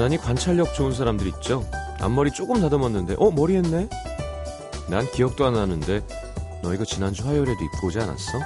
[0.00, 1.62] 유난히 관찰력 좋은 사람들 있죠.
[2.00, 3.86] 앞머리 조금 다듬었는데 어 머리 했네?
[4.88, 6.00] 난 기억도 안 나는데
[6.62, 8.38] 너 이거 지난주 화요일에도 입고 오지 않았어?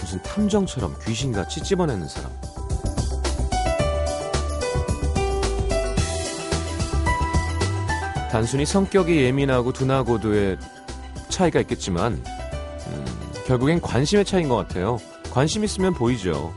[0.00, 2.32] 무슨 탐정처럼 귀신같이 찝어내는 사람.
[8.30, 10.56] 단순히 성격이 예민하고 둔하고도의
[11.28, 14.96] 차이가 있겠지만 음, 결국엔 관심의 차이인 것 같아요.
[15.30, 16.54] 관심 있으면 보이죠.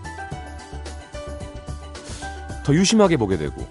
[2.63, 3.68] 더 유심하게 보게 되고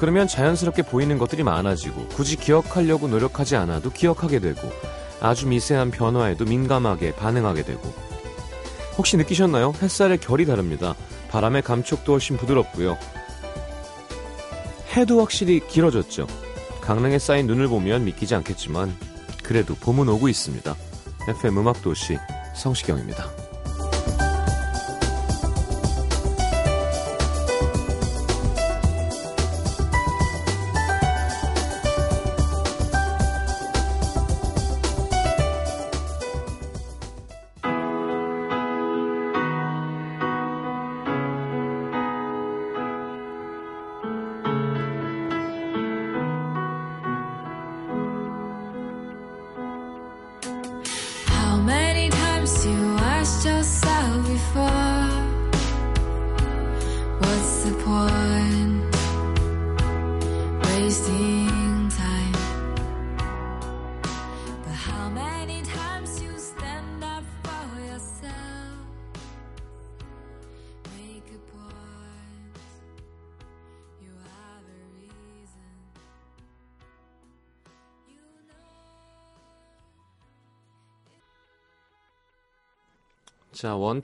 [0.00, 4.72] 그러면 자연스럽게 보이는 것들이 많아지고 굳이 기억하려고 노력하지 않아도 기억하게 되고
[5.20, 7.82] 아주 미세한 변화에도 민감하게 반응하게 되고
[8.96, 9.74] 혹시 느끼셨나요?
[9.80, 10.94] 햇살의 결이 다릅니다.
[11.28, 12.96] 바람의 감촉도 훨씬 부드럽고요.
[14.96, 16.26] 해도 확실히 길어졌죠.
[16.80, 18.96] 강릉에 쌓인 눈을 보면 믿기지 않겠지만
[19.42, 20.74] 그래도 봄은 오고 있습니다.
[21.28, 22.16] FM 음악도시
[22.56, 23.49] 성시경입니다.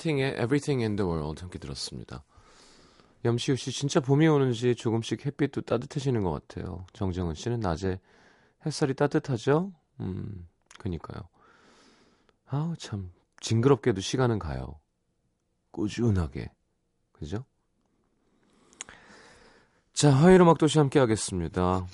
[0.06, 2.24] 자, 원팅의 Everything in the World 함께 들었습니다.
[3.24, 6.86] 염시우 씨 진짜 봄이 오는지 조금씩 햇빛도 따뜻해지는 것 같아요.
[6.92, 7.98] 정정은 씨는 낮에
[8.64, 9.72] 햇살이 따뜻하죠?
[10.00, 11.28] 음, 그니까요.
[12.46, 14.78] 아우, 참, 징그럽게도 시간은 가요.
[15.72, 16.52] 꾸준하게.
[17.12, 17.44] 그죠?
[19.92, 21.86] 자, 화요일 음악 도시 함께 하겠습니다.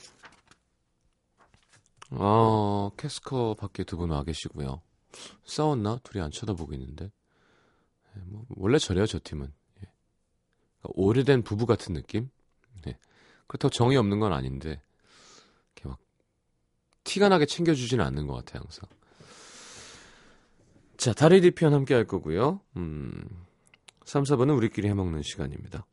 [2.11, 4.83] 어, 캐스커 밖에 두 분 와 계시고요.
[5.47, 5.99] 싸웠나?
[6.03, 7.11] 둘이 안 쳐다보고 있는데.
[8.17, 9.47] 예, 뭐 원래 저래요 저 팀은.
[9.47, 9.91] 예.
[10.81, 12.31] 그러니까 오래된 부부 같은 느낌?
[12.87, 12.99] 예.
[13.47, 14.81] 그렇다고 정이 없는 건 아닌데
[15.75, 15.99] 이렇게 막
[17.05, 18.89] 티가 나게 챙겨주지는 않는 것 같아요 항상.
[20.97, 22.61] 자 다리 뒤편 함께 할 거고요.
[22.77, 23.25] 음
[24.05, 25.87] 3, 4번은 우리끼리 해먹는 시간입니다.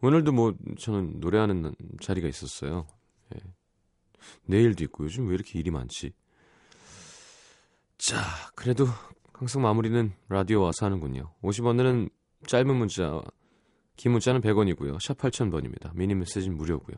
[0.00, 2.86] 오늘도 뭐 저는 노래하는 자리가 있었어요.
[3.34, 3.40] 예.
[4.44, 6.12] 내일도 있고 요즘 왜 이렇게 일이 많지?
[7.96, 8.20] 자
[8.54, 8.86] 그래도
[9.38, 11.32] 항상 마무리는 라디오 와서 하는군요.
[11.42, 12.10] 50원은
[12.48, 13.22] 짧은 문자,
[13.94, 15.00] 긴 문자는 100원이고요.
[15.00, 15.94] 샵 8000번입니다.
[15.94, 16.96] 미니 메시지는 무료고요.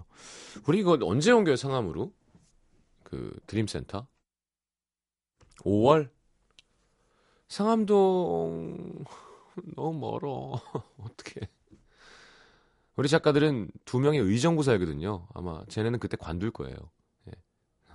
[0.66, 2.14] 우리 이거 언제 옮겨요, 상암으로?
[3.04, 4.06] 그 드림센터?
[5.64, 6.08] 5월?
[7.48, 9.04] 상암동
[9.76, 10.62] 너무 멀어.
[10.96, 11.46] 어떻게?
[12.96, 15.28] 우리 작가들은 두 명의 의정부 살거든요.
[15.34, 16.74] 아마 쟤네는 그때 관둘 거예요.
[17.28, 17.32] 예.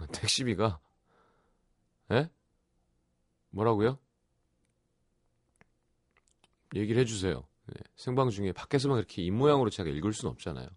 [0.13, 0.79] 택시비가
[2.11, 2.29] 예?
[3.49, 3.97] 뭐라고요?
[6.75, 7.43] 얘기를 해주세요.
[7.67, 7.75] 네.
[7.95, 10.67] 생방 중에 밖에서만 그렇게 입모양으로 제가 읽을 수는 없잖아요.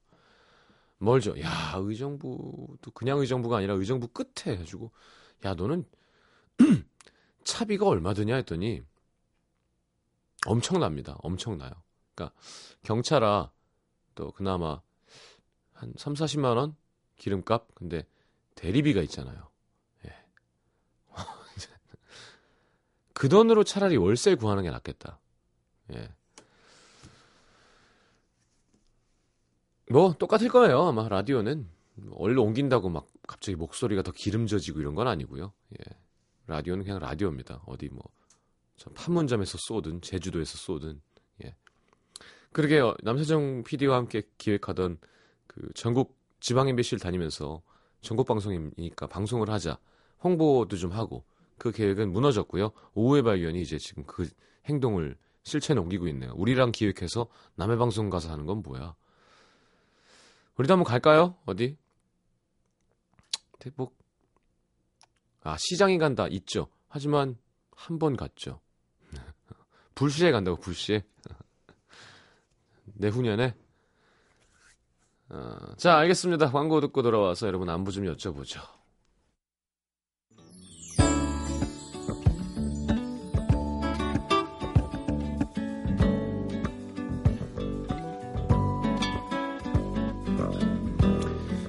[0.99, 1.39] 멀죠.
[1.41, 4.91] 야, 의정부도 그냥 의정부가 아니라 의정부 끝에 해가지고,
[5.45, 5.85] 야, 너는
[7.45, 8.83] 차비가 얼마 드냐 했더니,
[10.47, 11.17] 엄청납니다.
[11.21, 11.71] 엄청나요.
[12.15, 12.37] 그러니까,
[12.83, 13.53] 경차라,
[14.15, 14.81] 또 그나마
[15.73, 16.75] 한 3, 40만 원?
[17.17, 17.75] 기름값?
[17.75, 18.07] 근데
[18.57, 19.49] 대리비가 있잖아요.
[20.07, 20.15] 예.
[23.15, 25.21] 그 돈으로 차라리 월세 구하는 게 낫겠다.
[25.95, 26.09] 예.
[29.91, 30.83] 뭐 똑같을 거예요.
[30.83, 31.67] 아마 라디오는
[32.13, 35.53] 얼른 옮긴다고 막 갑자기 목소리가 더 기름져지고 이런 건 아니고요.
[35.81, 35.97] 예.
[36.47, 37.63] 라디오는 그냥 라디오입니다.
[37.67, 38.03] 어디 뭐
[38.95, 41.01] 판문점에서 쏘든 제주도에서 쏘든
[41.45, 41.55] 예.
[42.53, 44.99] 그러게 남세정 PD와 함께 기획하던
[45.47, 47.63] 그 전국 지방 MBC를 다니면서
[48.01, 49.79] 전국 방송이니까 방송을 하자
[50.23, 51.25] 홍보도 좀 하고
[51.57, 52.71] 그 계획은 무너졌고요.
[52.95, 54.29] 오후의 발견이 이제 지금 그
[54.67, 55.17] 행동을
[55.49, 56.33] 실체에 옮기고 있네요.
[56.37, 58.95] 우리랑 기획해서 남의 방송 가서 하는 건 뭐야?
[60.57, 61.37] 우리도 한번 갈까요?
[61.47, 61.77] 어디?
[63.59, 63.97] 대복.
[65.43, 66.27] 아, 시장에 간다.
[66.29, 66.69] 있죠.
[66.89, 67.37] 하지만
[67.75, 68.61] 한 번 갔죠.
[69.95, 71.05] 불시에 간다고, 불시에.
[72.95, 73.55] 내후년에.
[75.31, 76.51] 어, 자, 알겠습니다.
[76.51, 78.61] 광고 듣고 돌아와서 여러분 안부 좀 여쭤보죠.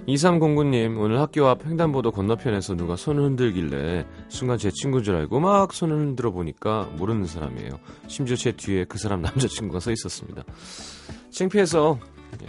[0.09, 5.73] 2309님, 오늘 학교 앞 횡단보도 건너편에서 누가 손을 흔들길래 순간 제 친구인 줄 알고 막
[5.73, 7.79] 손을 흔들어 보니까 모르는 사람이에요.
[8.07, 10.43] 심지어 제 뒤에 그 사람 남자친구가 서 있었습니다.
[11.31, 11.99] 창피해서
[12.41, 12.47] 예,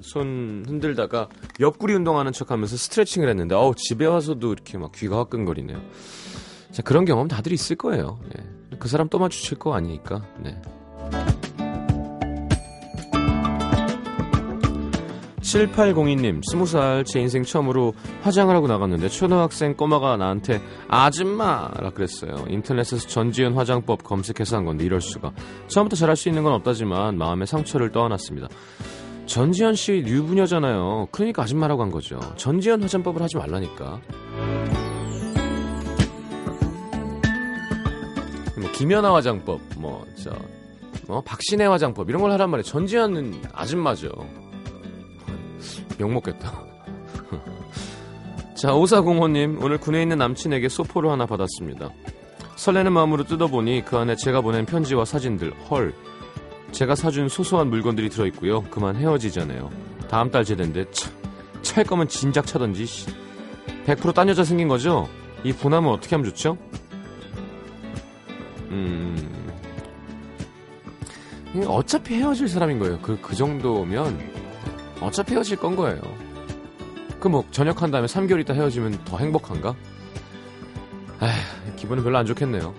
[0.00, 1.28] 손 흔들다가
[1.60, 5.80] 옆구리 운동하는 척 하면서 스트레칭을 했는데 어우 집에 와서도 이렇게 막 귀가 화끈거리네요.
[6.70, 8.18] 자 그런 경험 다들 있을 거예요.
[8.34, 8.44] 네.
[8.78, 10.22] 그 사람 또 마주칠 거 아니니까.
[10.38, 10.60] 네.
[15.52, 22.46] 7802님, 20살 제 인생 처음으로 화장을 하고 나갔는데 초등학생 꼬마가 나한테 아줌마라 그랬어요.
[22.48, 25.32] 인터넷에서 전지현 화장법 검색해서 한 건데 이럴 수가.
[25.68, 28.48] 처음부터 잘할 수 있는 건 없다지만 마음의 상처를 떠안았습니다.
[29.26, 31.08] 전지현 씨 유부녀잖아요.
[31.10, 32.18] 그러니까 아줌마라고 한 거죠.
[32.36, 34.00] 전지현 화장법을 하지 말라니까.
[38.58, 40.30] 뭐 김연아 화장법, 뭐 저,
[41.06, 42.64] 뭐 박신혜 화장법 이런 걸 하란 말이에요.
[42.64, 44.41] 전지현은 아줌마죠.
[46.00, 46.64] 욕 먹겠다.
[48.54, 51.90] 자, 오사공호님, 오늘 군에 있는 남친에게 소포를 하나 받았습니다.
[52.56, 55.92] 설레는 마음으로 뜯어보니 그 안에 제가 보낸 편지와 사진들, 헐.
[56.70, 58.62] 제가 사준 소소한 물건들이 들어있고요.
[58.70, 59.70] 그만 헤어지잖아요.
[60.08, 61.10] 다음 달 제대인데, 차,
[61.62, 62.86] 찰 거면 진작 차던지,
[63.86, 65.08] 100%딴 여자 생긴 거죠?
[65.44, 66.56] 이 분함은 어떻게 하면 좋죠?
[68.70, 69.52] 음.
[71.66, 72.98] 어차피 헤어질 사람인 거예요.
[73.00, 74.41] 그, 그 정도면,
[75.02, 76.00] 어차피 헤어질 건 거예요.
[77.20, 79.76] 그 뭐 전역한 다음에 3개월 있다 헤어지면 더 행복한가?
[81.22, 82.74] 에휴, 기분은 별로 안 좋겠네요.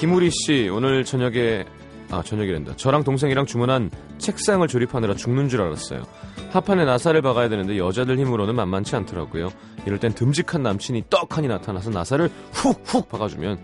[0.00, 1.64] 김우리 씨, 오늘 저녁에
[2.10, 2.76] 아 저녁이란다.
[2.76, 6.02] 저랑 동생이랑 주문한 책상을 조립하느라 죽는 줄 알았어요.
[6.50, 9.50] 하판에 나사를 박아야 되는데 여자들 힘으로는 만만치 않더라고요.
[9.86, 13.60] 이럴 땐 듬직한 남친이 떡하니 나타나서 나사를 훅훅 박아주면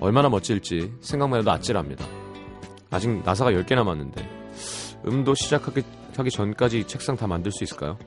[0.00, 2.04] 얼마나 멋질지 생각만 해도 아찔합니다.
[2.94, 5.82] 아직 나사가 10개 남았는데 음도 시작하기
[6.16, 7.98] 하기 전까지 책상 다 만들 수 있을까요?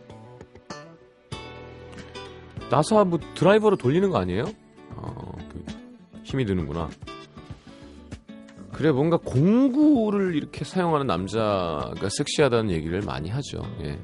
[2.72, 4.46] 나사 뭐 드라이버로 돌리는 거 아니에요?
[4.96, 5.66] 어, 그
[6.24, 6.90] 힘이 드는구나.
[8.72, 13.62] 그래 뭔가 공구를 이렇게 사용하는 남자가 섹시하다는 얘기를 많이 하죠.
[13.82, 14.00] 예.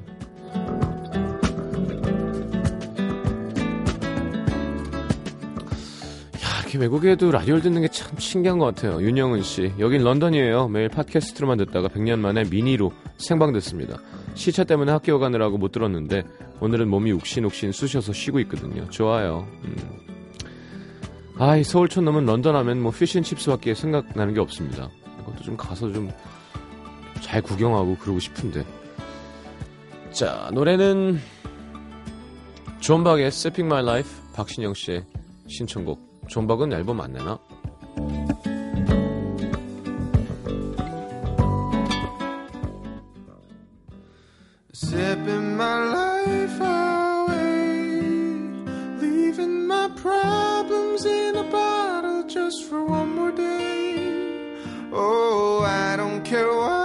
[6.74, 9.00] 야, 이렇게 외국에도 라디오를 듣는 게 참 신기한 것 같아요.
[9.00, 9.72] 윤영은 씨.
[9.78, 10.68] 여긴 런던이에요.
[10.68, 13.98] 매일 팟캐스트로만 듣다가 100년 만에 미니로 생방 듣습니다.
[14.34, 16.24] 시차 때문에 학교 가느라고 못 들었는데
[16.60, 18.88] 오늘은 몸이 욱신욱신 쑤셔서 쉬고 있거든요.
[18.90, 19.46] 좋아요.
[19.64, 19.76] 음.
[21.38, 24.88] 아 이 서울촌 넘은 런던 하면 뭐 피쉬앤칩스밖에 생각나는 게 없습니다.
[25.22, 26.10] 이것도 좀 가서 좀
[27.20, 28.66] 잘 구경하고 그러고 싶은데.
[30.12, 31.18] 자 노래는
[32.80, 35.04] 존박의 Sipping My Life 박신영 씨의
[35.48, 36.13] 신청곡.
[36.28, 37.38] 존박은 앨범 안 내나?
[54.96, 56.83] Oh,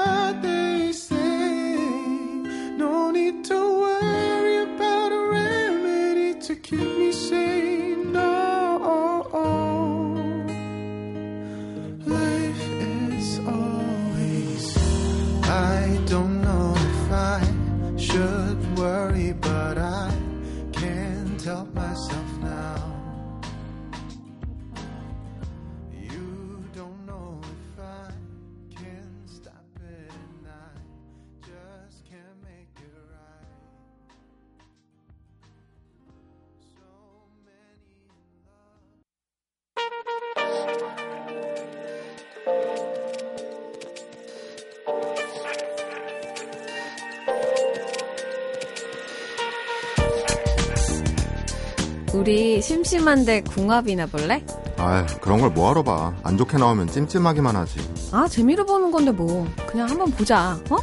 [52.89, 54.43] 심심한데 궁합이나 볼래?
[54.77, 56.11] 아휴, 그런 걸 뭐하러 봐.
[56.23, 57.79] 안 좋게 나오면 찜찜하기만 하지.
[58.11, 59.47] 아, 재미로 보는 건데 뭐.
[59.67, 60.59] 그냥 한번 보자.
[60.71, 60.77] 어?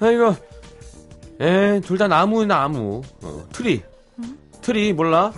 [0.00, 0.34] 아이고
[1.40, 3.82] 에 둘 다 나무 나무 어, tree
[4.60, 5.32] tree 몰라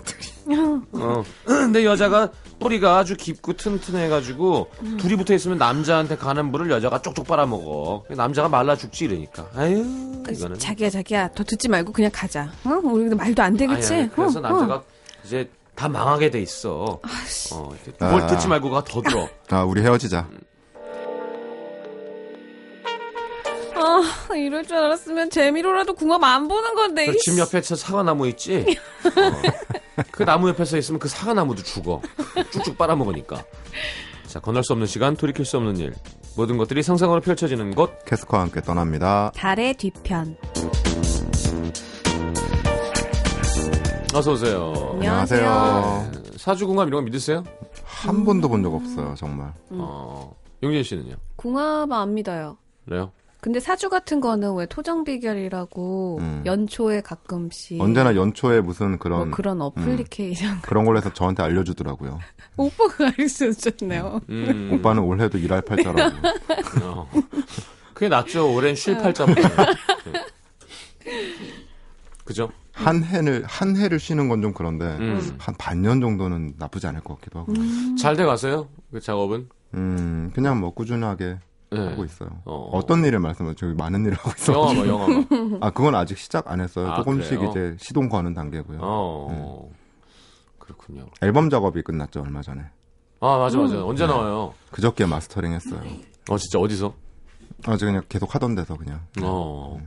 [0.92, 7.26] 어 근데 여자가 뿌리가 아주 깊고 튼튼해가지고 둘이 붙어 있으면 남자한테 가는 물을 여자가 쪽쪽
[7.26, 9.84] 빨아먹어 남자가 말라 죽지 이러니까 아유
[10.30, 11.28] 이거는 자기야, 자기야.
[11.32, 12.50] 더 듣지 말고 그냥 가자.
[12.64, 12.70] 어?
[12.82, 13.92] 우리 근데 말도 안 되겠지?
[13.92, 14.84] 아니, 아니, 그래서 어, 남자가 어.
[15.24, 17.54] 이제 다 망하게 돼 있어 아씨.
[17.54, 18.26] 어, 이제 뭘 아.
[18.26, 20.26] 듣지 말고 가 더 들어 아, 우리 헤어지자.
[23.78, 27.06] 아, 이럴 줄 알았으면 재미로라도 궁합 안 보는 건데.
[27.06, 28.64] 그집 옆에 저 사과나무 있지?
[29.04, 29.42] 어.
[30.10, 32.00] 그 나무 옆에 서 있으면 그 사과나무도 죽어.
[32.52, 33.42] 쭉쭉 빨아먹으니까.
[34.26, 35.94] 자, 건널 수 없는 시간, 돌이킬 수 없는 일.
[36.36, 38.04] 모든 것들이 상상으로 펼쳐지는 곳.
[38.04, 39.32] 캐스커와 함께 떠납니다.
[39.34, 40.36] 달의 뒤편.
[44.14, 44.72] 어서 오세요.
[44.94, 46.10] 안녕하세요.
[46.12, 47.44] 네, 사주궁합 이런 거 믿으세요?
[47.84, 49.52] 한 번도 본 적 없어요, 정말.
[49.70, 51.16] 어, 용진 씨는요?
[51.36, 52.56] 궁합 안 믿어요.
[52.84, 53.12] 그래요?
[53.46, 56.42] 근데 사주 같은 거는 왜 토정 비결이라고 음.
[56.44, 62.18] 연초에 가끔씩 언제나 연초에 무슨 그런 뭐 그런 어플리케이션 그런 걸로 해서 저한테 알려주더라고요.
[62.58, 64.20] 오빠가 알려줬네요.
[64.30, 66.16] 음, 오빠는 올해도 일할 팔자라고.
[66.82, 67.08] 어.
[67.94, 68.52] 그게 낫죠.
[68.52, 69.64] 오랜 쉴 팔자보다.
[70.06, 70.26] 네.
[72.24, 72.50] 그죠?
[72.72, 75.36] 한 해를 한 해를 쉬는 건 좀 그런데 음.
[75.38, 77.52] 한 반년 정도는 나쁘지 않을 것 같기도 하고.
[77.52, 78.66] 음, 잘돼 가세요?
[78.90, 79.48] 그 작업은?
[80.34, 81.38] 그냥 뭐 꾸준하게
[81.70, 81.80] 네.
[81.80, 82.30] 하고 있어요.
[82.44, 82.70] 어.
[82.72, 82.86] 어.
[82.86, 83.54] 떤 일을 말씀하세요?
[83.54, 84.56] 저기 많은 일을 하고 있어요.
[84.56, 85.58] 영화가, 영화가.
[85.66, 86.90] 아 그건 아직 시작 안 했어요.
[86.90, 87.50] 아, 조금씩 그래요?
[87.50, 88.78] 이제 시동 거는 단계고요.
[88.82, 89.70] 어.
[90.58, 91.06] 그렇군요.
[91.22, 92.62] 앨범 작업이 끝났죠 얼마 전에.
[93.20, 93.76] 아, 맞아, 맞아.
[93.76, 93.84] 음.
[93.84, 94.52] 언제 나와요?
[94.70, 95.80] 그저께 마스터링 했어요.
[96.28, 96.94] 어, 진짜 어디서?
[97.66, 99.00] 아, 저 그냥 계속 하던 데서 그냥.
[99.22, 99.80] 어.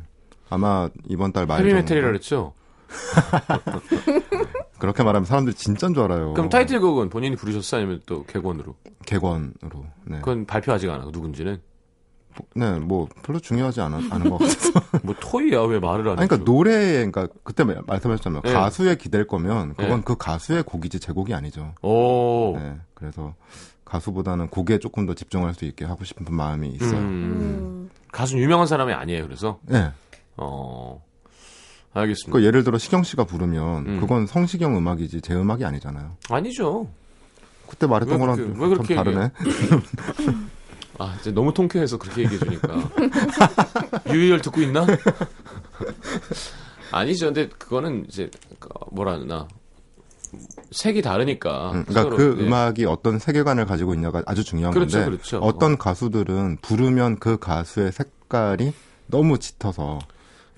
[0.49, 1.59] 아마 이번 달 말.
[1.59, 2.07] 헤비메탈이라.
[2.07, 2.53] 그랬죠?
[4.79, 6.33] 그렇게 말하면 사람들이 진짜인 줄 알아요.
[6.33, 7.81] 그럼 타이틀곡은 본인이 부르셨어요?
[7.81, 8.75] 아니면 또 객원으로?
[9.05, 9.85] 객원으로.
[10.05, 10.19] 네.
[10.19, 11.61] 그건 발표하지가 않아, 누군지는.
[12.55, 14.71] 네, 뭐 별로 중요하지 않아, 않은 것 같아서.
[15.03, 16.21] 뭐 토이야, 왜 말을 안 해?
[16.21, 18.41] 아니, 그러니까 노래에, 그러니까 그때 말- 말씀하셨잖아요.
[18.43, 18.53] 네.
[18.53, 20.01] 가수에 기댈 거면 그건 네.
[20.05, 21.73] 그 가수의 곡이지 제 곡이 아니죠.
[21.81, 22.55] 오.
[22.57, 23.33] 네, 그래서
[23.85, 26.91] 가수보다는 곡에 조금 더 집중할 수 있게 하고 싶은 마음이 있어요.
[26.99, 27.03] 음.
[27.03, 27.89] 음.
[28.11, 29.59] 가수 유명한 사람이 아니에요, 그래서?
[29.63, 29.91] 네,
[30.37, 31.03] 어.
[31.93, 32.31] 알겠습니다.
[32.37, 33.99] 그 예를 들어 시경 씨가 부르면 음.
[33.99, 36.11] 그건 성시경 음악이지 제 음악이 아니잖아요.
[36.29, 36.87] 아니죠.
[37.67, 39.31] 그때 말했던 왜 거랑 그렇게- 좀왜 그렇게 다르네.
[40.99, 42.89] 아, 이제 너무 통쾌해서 그렇게 얘기해 주니까.
[44.11, 44.85] 유희열 듣고 있나?
[46.91, 47.27] 아니죠.
[47.27, 48.29] 근데 그거는 이제
[48.59, 49.47] 그 뭐라 하나
[50.71, 51.71] 색이 다르니까.
[51.71, 52.45] 음, 그러니까 서로, 그 예.
[52.45, 55.39] 음악이 어떤 세계관을 가지고 있냐가 아주 중요한 그렇죠, 건데 그렇죠.
[55.39, 58.73] 어떤 가수들은 부르면 그 가수의 색깔이
[59.07, 59.99] 너무 짙어서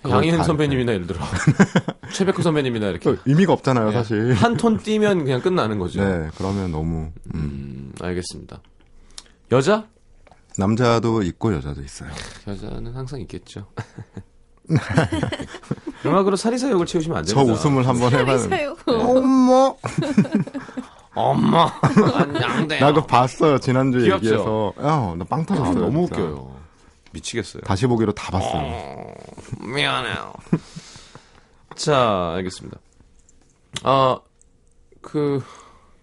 [0.01, 1.19] 다 선배님이나 예를 들어
[2.11, 4.33] 최백호 선배님이나 이렇게 그 의미가 없잖아요, 사실.
[4.33, 6.03] 한톤 띄면 그냥 끝나는 거죠.
[6.03, 8.59] 네, 그러면 너무 음, 음, 알겠습니다.
[9.51, 9.87] 여자?
[10.61, 12.09] 남자도 있고 여자도 있어요.
[12.47, 13.65] 여자는 항상 있겠죠.
[16.05, 17.53] 음악으로 사리사욕을 채우시면 안저 됩니다.
[17.53, 18.77] 웃음을 한번 사요.
[18.85, 19.75] 어머,
[21.15, 21.71] 엄마
[22.15, 22.79] 안녕대.
[22.79, 24.25] 나 그거 봤어요 지난주 에 귀엽죠?
[24.27, 24.73] 얘기해서.
[24.81, 25.79] 야, 나빵 아, 터졌어요.
[25.79, 26.21] 너무 진짜.
[26.21, 26.55] 웃겨요.
[27.11, 27.61] 미치겠어요.
[27.63, 28.61] 다시 보기로 다 봤어요.
[28.63, 29.13] 어,
[29.59, 30.33] 미안해요.
[31.75, 32.77] 자, 알겠습니다.
[33.83, 34.19] 아,
[35.01, 35.43] 그,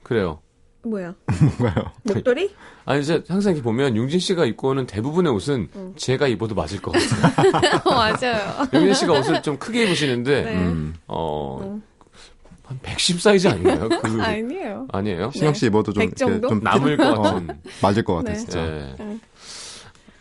[0.03, 0.41] 그래요.
[0.83, 1.15] 뭐야?
[1.59, 1.93] 뭔가요?
[2.03, 2.55] 목도리?
[2.89, 6.93] 아니, 이제 항상 이렇게 보면 용진 씨가 입고 오는 대부분의 옷은 제가 입어도 맞을 것
[6.93, 7.83] 같아요.
[7.85, 8.67] 맞아요.
[8.73, 10.55] 용진 씨가 옷을 좀 크게 입으시는데, 네.
[10.55, 10.95] 음.
[11.07, 11.79] 어,
[12.67, 13.91] 한110 사이즈 아닌가요?
[13.91, 14.89] 그, 아니에요.
[14.91, 15.31] 아니에요?
[15.35, 17.61] 신영 씨 입어도 좀, 좀 남을 것 어, 같은.
[17.83, 18.39] 맞을 것 같아 네.
[18.39, 18.65] 진짜.
[18.65, 19.19] 네.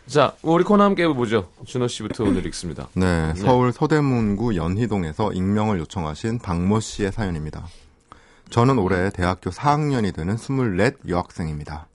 [0.06, 1.48] 자, 우리 코너 함께 해보죠.
[1.64, 2.88] 준호 씨부터 오늘 읽습니다.
[2.92, 7.66] 네, 서울 서대문구 연희동에서 익명을 요청하신 박모 씨의 사연입니다.
[8.50, 11.87] 저는 올해 대학교 4학년이 되는 24 여학생입니다.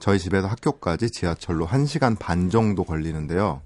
[0.00, 3.60] 저희 집에서 학교까지 지하철로 1시간 반 정도 걸리는데요.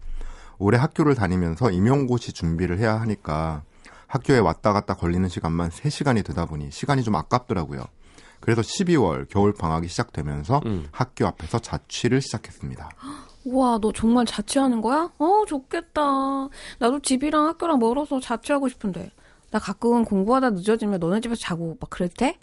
[0.59, 3.63] 올해 학교를 다니면서 임용고시 준비를 해야 하니까
[4.09, 7.85] 학교에 왔다 갔다 걸리는 시간만 3시간이 되다 보니 시간이 좀 아깝더라고요.
[8.41, 10.87] 그래서 12월 겨울 방학이 시작되면서 음.
[10.91, 12.91] 학교 앞에서 자취를 시작했습니다.
[13.45, 15.11] 우와, 너 정말 자취하는 거야?
[15.19, 16.03] 어, 좋겠다.
[16.79, 19.11] 나도 집이랑 학교랑 멀어서 자취하고 싶은데.
[19.51, 22.39] 나 가끔 공부하다 늦어지면 너네 집에서 자고 막 그럴 때?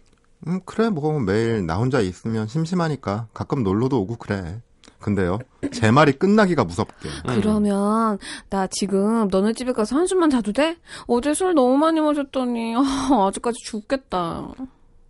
[0.48, 4.62] 음, 그래, 뭐, 매일 나 혼자 있으면 심심하니까 가끔 놀러도 오고 그래.
[5.00, 5.40] 근데요,
[5.74, 7.10] 제 말이 끝나기가 무섭게.
[7.26, 8.20] 그러면
[8.50, 10.78] 나 지금 너네 집에 가서 한숨만 자도 돼?
[11.08, 12.82] 어제 술 너무 많이 마셨더니 아,
[13.28, 14.20] 아직까지 죽겠다.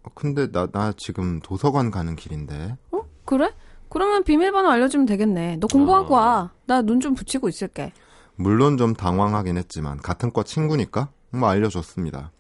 [0.04, 2.78] 어, 근데 나, 나 지금 도서관 가는 길인데.
[2.92, 3.02] 어?
[3.26, 3.52] 그래?
[3.90, 5.58] 그러면 비밀번호 알려주면 되겠네.
[5.60, 6.18] 너 공부하고 어.
[6.18, 6.52] 와.
[6.68, 7.92] 나 눈 좀 붙이고 있을게.
[8.38, 12.32] 물론 좀 당황하긴 했지만, 같은 과 친구니까, 뭐 알려줬습니다.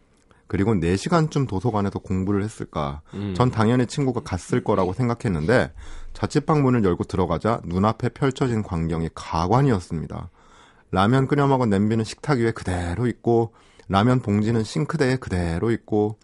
[0.51, 2.99] 그리고 4시간쯤 도서관에서 공부를 했을까.
[3.13, 3.33] 음.
[3.37, 5.71] 전 당연히 친구가 갔을 거라고 생각했는데,
[6.11, 10.29] 자취방 문을 열고 들어가자 눈앞에 펼쳐진 광경이 가관이었습니다.
[10.91, 13.53] 라면 끓여 먹은 냄비는 식탁 위에 그대로 있고,
[13.87, 16.17] 라면 봉지는 싱크대에 그대로 있고,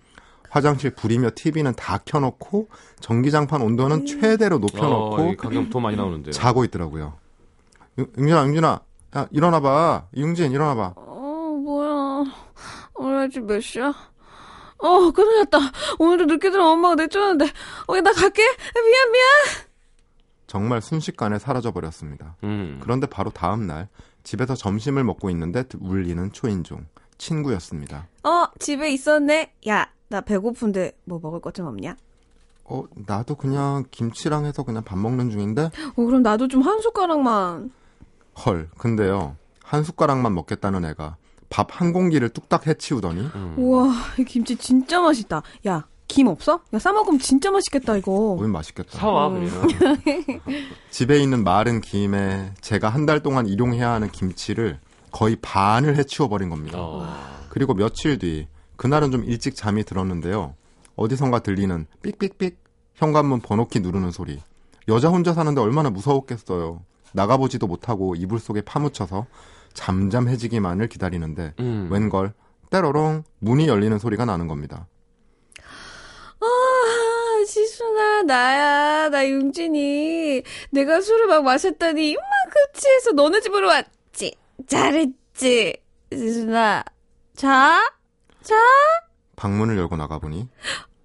[0.50, 2.68] 화장실 불이며 TV는 다 켜놓고,
[3.00, 6.34] 전기장판 온도는 최대로 어, 높여놓고, 이 가격 더 많이 나오는데요.
[6.34, 7.14] 자고 있더라고요.
[8.00, 8.82] 유- 용진아, 용진아,
[9.16, 10.08] 야, 일어나봐.
[10.18, 10.96] 용진, 일어나봐.
[10.98, 12.26] 어, 뭐야.
[12.96, 13.94] 오늘 아직 몇 시야?
[14.80, 15.58] 어, 큰일 났다.
[16.00, 17.46] 오늘도 늦게 들어 엄마가 내쫓았는데.
[17.88, 18.42] 어, 나 갈게.
[18.44, 19.68] 미안, 미안.
[20.46, 22.36] 정말 순식간에 사라져버렸습니다.
[22.44, 22.80] 음.
[22.82, 23.90] 그런데 바로 다음 날,
[24.24, 26.86] 집에서 점심을 먹고 있는데 울리는 초인종.
[27.18, 28.08] 친구였습니다.
[28.24, 29.54] 어, 집에 있었네.
[29.68, 31.96] 야, 나 배고픈데 뭐 먹을 것 좀 없냐?
[32.66, 35.64] 어, 나도 그냥 김치랑 해서 그냥 밥 먹는 중인데?
[35.96, 37.72] 어, 그럼 나도 좀 한 숟가락만.
[38.46, 39.36] 헐, 근데요.
[39.64, 41.18] 한 숟가락만 먹겠다는 애가
[41.50, 43.56] 밥 한 공기를 뚝딱 해치우더니 음.
[43.58, 45.42] 우와, 이 김치 진짜 맛있다.
[45.68, 46.62] 야, 김 없어?
[46.74, 48.12] 야, 싸먹으면 진짜 맛있겠다, 이거.
[48.12, 48.98] 오면 맛있겠다.
[48.98, 49.50] 사와 음.
[49.50, 50.02] 그러면.
[50.92, 54.80] 집에 있는 마른 김에 제가 한 달 동안 일용해야 하는 김치를
[55.12, 56.78] 거의 반을 해치워버린 겁니다.
[56.80, 57.08] 어.
[57.50, 60.54] 그리고 며칠 뒤 그날은 좀 일찍 잠이 들었는데요.
[60.96, 62.58] 어디선가 들리는 삑삑삑
[62.96, 64.40] 현관문 번호키 누르는 소리.
[64.90, 66.82] 여자 혼자 사는데 얼마나 무서웠겠어요.
[67.14, 69.26] 나가보지도 못하고 이불 속에 파묻혀서
[69.78, 71.88] 잠잠해지기만을 기다리는데 음.
[71.92, 72.34] 웬걸
[72.72, 74.88] 때로롱 문이 열리는 소리가 나는 겁니다.
[76.40, 80.44] 아, 지순아, 나야, 나 용진이.
[80.72, 84.36] 내가 술을 막 마셨더니, 이만큼 취해서 너네 집으로 왔지.
[84.68, 85.78] 잘했지.
[86.12, 86.84] 지순아,
[87.36, 87.80] 자?
[88.44, 88.56] 자?
[89.36, 90.48] 방문을 열고 나가보니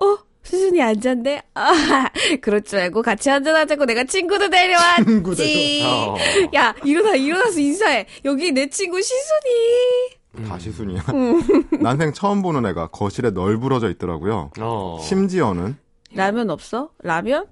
[0.00, 0.18] 어,
[0.52, 1.42] 수순이 앉았네?
[1.54, 2.10] 아,
[2.42, 5.82] 그럴 줄 알고 같이 한잔하자고 내가 친구도 데려왔지.
[5.86, 6.14] 어.
[6.54, 8.04] 야, 일어나, 일어나서 인사해.
[8.26, 10.20] 여기 내 친구 시순이.
[10.38, 10.44] 음.
[10.46, 11.04] 다 시 순이야.
[11.80, 14.50] 난생 처음 보는 애가 거실에 널브러져 있더라고요.
[14.60, 14.98] 어.
[15.02, 15.78] 심지어는
[16.14, 16.90] 라면 없어?
[17.02, 17.46] 라면?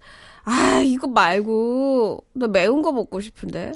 [0.51, 3.73] 아, 이거 말고, 나 매운 거 먹고 싶은데.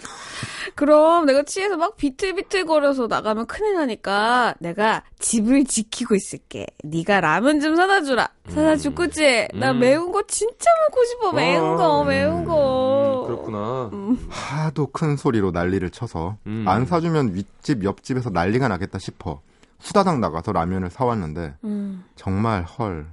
[0.74, 6.66] 그럼 내가 취해서 막 비틀비틀거려서 나가면 큰일 나니까 내가 집을 지키고 있을게.
[6.82, 8.28] 네가 라면 좀 사다 주라.
[8.48, 9.46] 사다 줄 거지?
[9.54, 9.78] 나 음.
[9.78, 11.32] 매운 거 진짜 먹고 싶어.
[11.32, 12.04] 매운 거, 어.
[12.04, 13.22] 매운 거.
[13.22, 13.90] 음, 그렇구나.
[14.28, 16.64] 하도 큰 소리로 난리를 쳐서 음.
[16.66, 19.40] 안 사주면 윗집 옆집에서 난리가 나겠다 싶어
[19.80, 22.04] 후다닥 나가서 라면을 사왔는데 음.
[22.16, 23.06] 정말 헐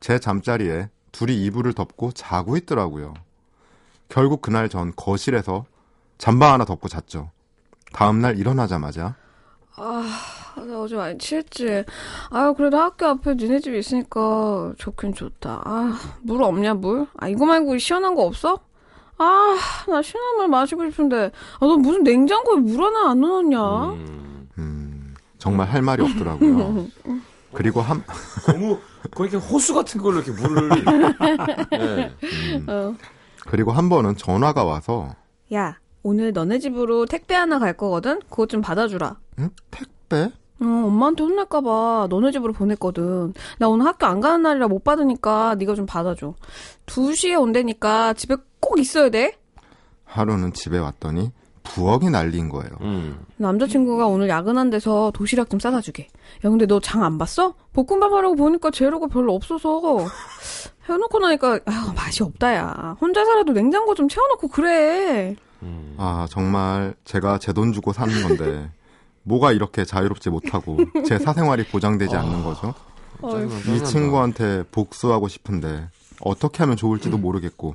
[0.00, 3.14] 제 잠자리에 둘이 이불을 덮고 자고 있더라고요.
[4.08, 5.64] 결국 그날 전 거실에서
[6.18, 7.30] 잠바 하나 덮고 잤죠.
[7.92, 9.16] 다음날 일어나자마자
[9.80, 10.02] 아,
[10.56, 11.84] 나 어제 많이 취했지.
[12.30, 15.62] 아, 그래도 학교 앞에 니네 집 있으니까 좋긴 좋다.
[15.64, 17.06] 아, 물 없냐, 물?
[17.16, 18.58] 아, 이거 말고 시원한 거 없어?
[19.18, 19.56] 아,
[19.88, 21.26] 나 시원한 물 마시고 싶은데.
[21.26, 23.84] 아, 너 무슨 냉장고에 물 하나 안 넣었냐?
[23.90, 24.48] 음.
[24.58, 26.86] 음, 정말 할 말이 없더라고요.
[27.54, 28.02] 그리고 한
[28.46, 28.78] 너무
[29.14, 30.68] 거의 이렇게 호수 같은 걸로 이렇게 물을.
[31.70, 32.12] 네.
[32.66, 32.94] 어.
[33.46, 35.14] 그리고 한 번은 전화가 와서
[35.54, 38.20] 야, 오늘 너네 집으로 택배 하나 갈 거거든?
[38.30, 39.16] 그거 좀 받아주라.
[39.40, 39.50] 응?
[39.70, 40.30] 택배?
[40.60, 43.32] 어, 엄마한테 혼날까봐 너네 집으로 보냈거든.
[43.58, 46.34] 나 오늘 학교 안 가는 날이라 못 받으니까 네가 좀 받아줘.
[46.86, 49.38] 2시에 온다니까 집에 꼭 있어야 돼.
[50.04, 51.32] 하루는 집에 왔더니
[51.74, 52.70] 부엌이 난리인 거예요.
[52.80, 53.18] 음.
[53.36, 56.04] 남자친구가 오늘 야근한 데서 도시락 좀 싸다 주게.
[56.44, 57.54] 야, 근데 너 장 안 봤어?
[57.72, 60.06] 볶음밥 하려고 보니까 재료가 별로 없어서.
[60.88, 62.96] 해놓고 나니까, 아 맛이 없다, 야.
[63.00, 65.36] 혼자 살아도 냉장고 좀 채워놓고 그래.
[65.62, 65.94] 음.
[65.98, 68.70] 아, 정말 제가 제 돈 주고 사는 건데
[69.24, 72.72] 뭐가 이렇게 자유롭지 못하고 제 사생활이 보장되지 않는 거죠?
[73.74, 73.84] 이.
[73.84, 75.88] 친구한테 복수하고 싶은데
[76.20, 77.74] 어떻게 하면 좋을지도 모르겠고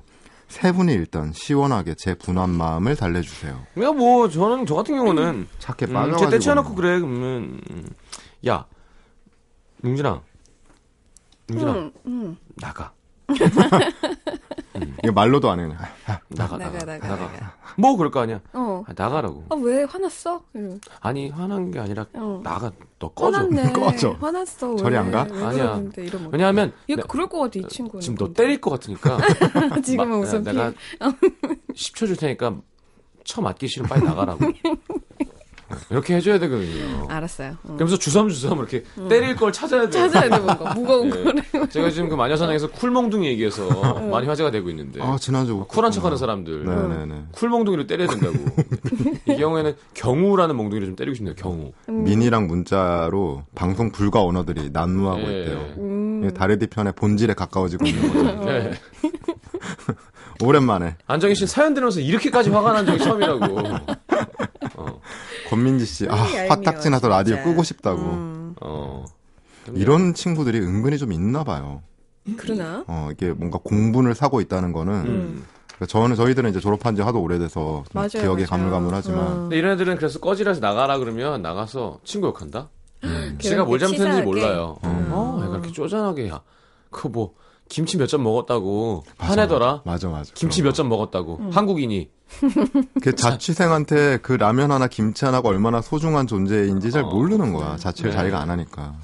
[0.53, 3.59] 세 분이 일단 시원하게 제 분한 마음을 달래주세요.
[3.73, 7.89] 그러니까 뭐 저는 저 같은 경우는 착해 음, 빠져가지고 쟤 떼쳐놓고 그래 그러면 음.
[8.47, 8.63] 야
[9.83, 10.21] 용진아
[11.49, 12.37] 용진아 응, 응.
[12.57, 12.93] 나가
[15.03, 15.63] 이거 말로도 안 해.
[15.63, 15.77] 그냥.
[16.29, 17.57] 나가 나가, 나가 나가, 나가, 나가.
[17.77, 18.83] 뭐 그럴 거 아니야 어.
[18.87, 20.41] 아, 나가라고 아, 왜 화났어?
[20.53, 20.79] 이러면.
[20.99, 22.41] 아니 화난 게 아니라 어.
[22.43, 23.71] 나가 너 꺼져 화났네.
[23.73, 24.11] 꺼져.
[24.19, 24.75] 화났어.
[24.77, 24.99] 저리 왜?
[24.99, 25.27] 안 가?
[25.31, 25.63] 왜 아니야.
[25.63, 26.29] 그러는데 이러면.
[26.31, 28.01] 왜냐하면 얘 내- 그럴 것 같아, 이 친구는.
[28.01, 29.17] 지금 너 때릴 것 같으니까
[29.83, 31.09] 지금은 마- 웃음 내가 피해.
[31.73, 32.55] 10초 줄 테니까
[33.23, 34.39] 쳐 맞기 싫으면 빨리 나가라고
[35.89, 37.49] 이렇게 해줘야 되거든요 알았어요.
[37.69, 37.75] 응.
[37.75, 40.73] 그러면서 주섬주섬 이렇게 때릴 걸 찾아야 돼 찾아야 돼, 뭔가.
[40.73, 41.09] 무거운 예.
[41.09, 41.69] 거를.
[41.69, 43.67] 제가 지금 그 마녀사냥에서 쿨몽둥이 얘기해서
[44.09, 47.23] 많이 화제가 되고 있는데 아 지난주 쿨한 척 하는 사람들 네네네.
[47.31, 48.33] 쿨몽둥이를 때려야 된다고
[49.27, 55.39] 이 경우에는 경우라는 몽둥이를 좀 때리고 싶네요 경우 미니랑 문자로 방송 불가 언어들이 난무하고 예.
[55.41, 55.57] 있대요.
[55.77, 56.31] 음.
[56.33, 58.45] 다르디 편의 본질에 가까워지고 있는 거죠.
[58.45, 58.71] 네.
[60.43, 63.79] 오랜만에 안정희 씨 사연 들으면서 이렇게까지 화가 난 적이 처음이라고 어,
[65.53, 67.49] 권민지 씨, 아, 얄미워, 화딱지 나서 라디오 진짜.
[67.49, 68.01] 끄고 싶다고.
[68.01, 68.55] 음.
[68.61, 69.05] 어.
[69.73, 71.81] 이런 친구들이 은근히 좀 있나 봐요.
[72.37, 72.83] 그러나?
[72.87, 75.43] 어, 이게 뭔가 공분을 사고 있다는 거는 음.
[75.67, 78.07] 그러니까 저는 저희들은 이제 졸업한 지 하도 오래돼서 좀 맞아요.
[78.09, 78.47] 기억이 맞아요.
[78.47, 79.35] 가물가물하지만 어.
[79.41, 82.69] 근데 이런 애들은 그래서 꺼지라서 나가라 그러면 나가서 친구 욕한다?
[83.03, 83.37] 음.
[83.39, 84.21] 지가 뭘 잘못했는지.
[84.23, 84.77] 몰라요.
[84.85, 85.07] 음.
[85.11, 86.41] 어, 얘가 이렇게 쪼잔하게, 야,
[86.89, 87.33] 그거 뭐,
[87.69, 89.81] 김치 몇 점 먹었다고, 화내더라?
[89.85, 90.31] 맞아 맞아.
[90.35, 91.49] 김치 몇 점 먹었다고, 음.
[91.51, 92.09] 한국인이.
[93.01, 97.07] 그 자취생한테 그 라면 하나 김치 하나가 얼마나 소중한 존재인지 잘 어.
[97.07, 97.77] 모르는 거야.
[97.77, 98.17] 자취를 네.
[98.17, 98.95] 자기가 안 하니까.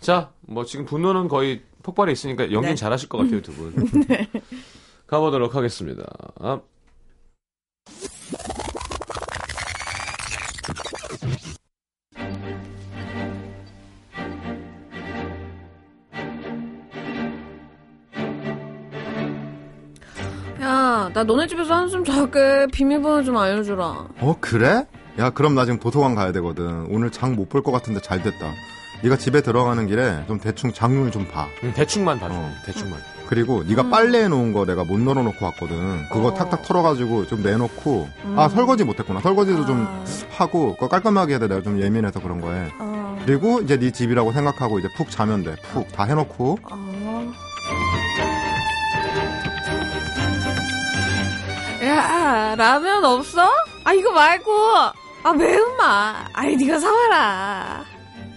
[0.00, 2.74] 자, 뭐 지금 분노는 거의 폭발해 있으니까 연기는 네.
[2.74, 3.74] 잘하실 것 같아요, 두 분.
[5.06, 6.02] 가보도록 하겠습니다.
[21.14, 22.66] 나 너네 집에서 한숨 잘게.
[22.72, 23.84] 비밀번호 좀 알려주라.
[24.20, 24.86] 어 그래?
[25.18, 26.86] 야 그럼 나 지금 도서관 가야 되거든.
[26.90, 28.52] 오늘 장 못 볼 것 같은데 잘 됐다.
[29.02, 31.46] 네가 집에 들어가는 길에 좀 대충 장눈 좀 봐.
[31.62, 32.34] 음, 대충만 봐줘.
[32.34, 32.52] 어.
[32.66, 32.98] 대충만.
[33.28, 36.08] 그리고 네가 빨래해 놓은 거 내가 못 널어놓고 왔거든.
[36.10, 36.34] 그거 어.
[36.34, 38.08] 탁탁 털어가지고 좀 내놓고.
[38.24, 38.38] 음.
[38.38, 39.20] 아 설거지 못했구나.
[39.20, 40.04] 설거지도 좀 아.
[40.30, 41.46] 하고 그거 깔끔하게 해야 돼.
[41.48, 42.70] 내가 좀 예민해서 그런 거에.
[42.80, 43.18] 어.
[43.24, 45.54] 그리고 이제 네 집이라고 생각하고 이제 푹 자면 돼.
[45.72, 46.58] 푹 다 해놓고.
[46.70, 46.93] 어.
[52.54, 53.50] 야, 라면 없어?
[53.82, 54.52] 아, 이거 말고.
[55.24, 56.28] 아, 매운맛.
[56.32, 57.84] 아이, 네가 사와라.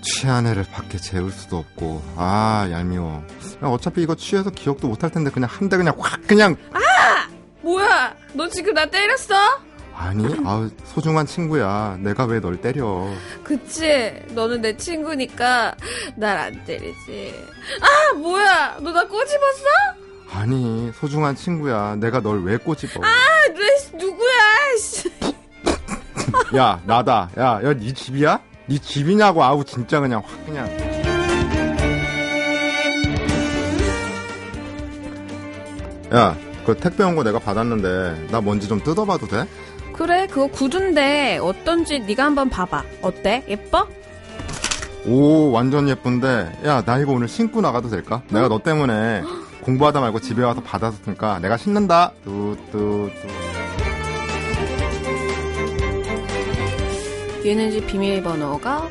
[0.01, 2.01] 취한 애를 밖에 재울 수도 없고.
[2.15, 3.23] 아 얄미워.
[3.63, 6.55] 야, 어차피 이거 취해서 기억도 못할 텐데 그냥 한 대 그냥 확 그냥.
[7.61, 8.15] 뭐야?
[8.33, 9.35] 너 지금 나 때렸어?
[9.93, 11.97] 아니 아우 소중한 친구야.
[11.99, 13.05] 내가 왜 널 때려.
[13.43, 14.13] 그치?
[14.29, 15.75] 너는 내 친구니까
[16.15, 17.35] 날 안 때리지.
[17.81, 18.77] 아, 뭐야?
[18.79, 19.65] 너 나 꼬집었어?
[20.33, 21.95] 아니 소중한 친구야.
[21.95, 23.01] 내가 널 왜 꼬집어.
[23.03, 23.07] 아,
[23.53, 24.31] 너 누구야?
[24.79, 25.11] 씨.
[26.55, 28.39] 야 나다 야야네 집이야?
[28.67, 30.67] 네 집이냐고 아우 진짜 그냥 확 그냥
[36.11, 39.45] 야그 택배 온 거 내가 받았는데 나 뭔지 좀 뜯어봐도 돼?
[39.93, 42.83] 그래, 그거 구두인데 어떤지 네가 한번 봐봐.
[43.01, 43.43] 어때?
[43.47, 43.87] 예뻐?
[45.05, 48.21] 오 완전 예쁜데 야 나 이거 오늘 신고 나가도 될까?
[48.29, 49.23] 내가 너 때문에
[49.63, 53.11] 공부하다 말고 집에 와서 받았으니까 내가 신는다 뚜뚜뚜
[57.45, 58.89] 얘는 집 비밀번호가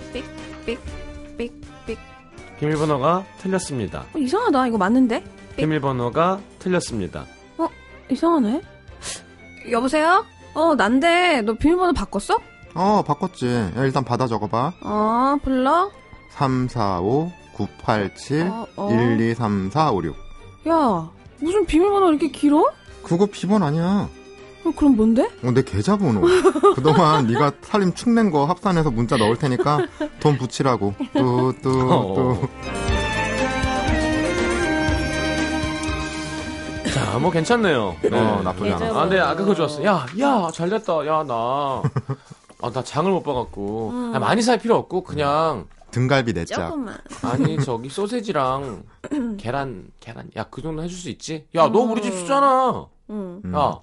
[0.65, 1.99] 삑삑삑삑.
[2.59, 4.07] 비밀번호가 틀렸습니다.
[4.15, 4.69] 어, 이상하다.
[4.69, 5.23] 이거 맞는데?
[5.57, 7.27] 비밀번호가 틀렸습니다.
[8.09, 8.63] 이상하네.
[9.71, 10.25] 여보세요?
[10.55, 12.39] 어, 난데 너 비밀번호 바꿨어?
[12.75, 15.91] 어 바꿨지 야 일단 받아 적어봐 어, 불러.
[16.31, 18.89] 345 987 어, 어.
[18.91, 20.15] 123456
[20.69, 22.65] 야, 무슨 비밀번호 이렇게 길어?
[23.03, 24.09] 그거 비번 아니야
[24.65, 25.31] 어, 그럼 뭔데?
[25.45, 26.23] 어, 내 계좌번호.
[26.75, 29.79] 그동안 네가 살림 축낸 거 합산해서 문자 넣을 테니까
[30.19, 30.93] 돈 붙이라고.
[31.13, 31.89] 뚜 뚜뚜.
[31.89, 32.41] 어.
[36.93, 37.95] 자, 뭐 괜찮네요.
[38.03, 38.09] 네.
[38.19, 38.79] 어, 나쁘지 않아.
[38.79, 38.99] 계좌번호.
[38.99, 39.85] 아, 근데 아까 그거 좋았어.
[39.85, 41.07] 야, 야, 잘 됐다.
[41.07, 41.81] 야, 나.
[42.63, 43.91] 아, 나 장을 못 봐갖고.
[43.91, 44.13] 음.
[44.17, 45.67] 아, 많이 살 필요 없고, 그냥.
[45.91, 46.69] 등갈비 네 짝.
[46.71, 46.99] 조금만.
[47.23, 48.83] 아니, 저기 소세지랑
[49.39, 50.31] 계란, 계란.
[50.37, 51.47] 야, 그 정도 해줄 수 있지?
[51.55, 52.87] 야, 너 우리 집 쓰잖아.
[53.11, 53.55] 응, 음.
[53.55, 53.79] 야.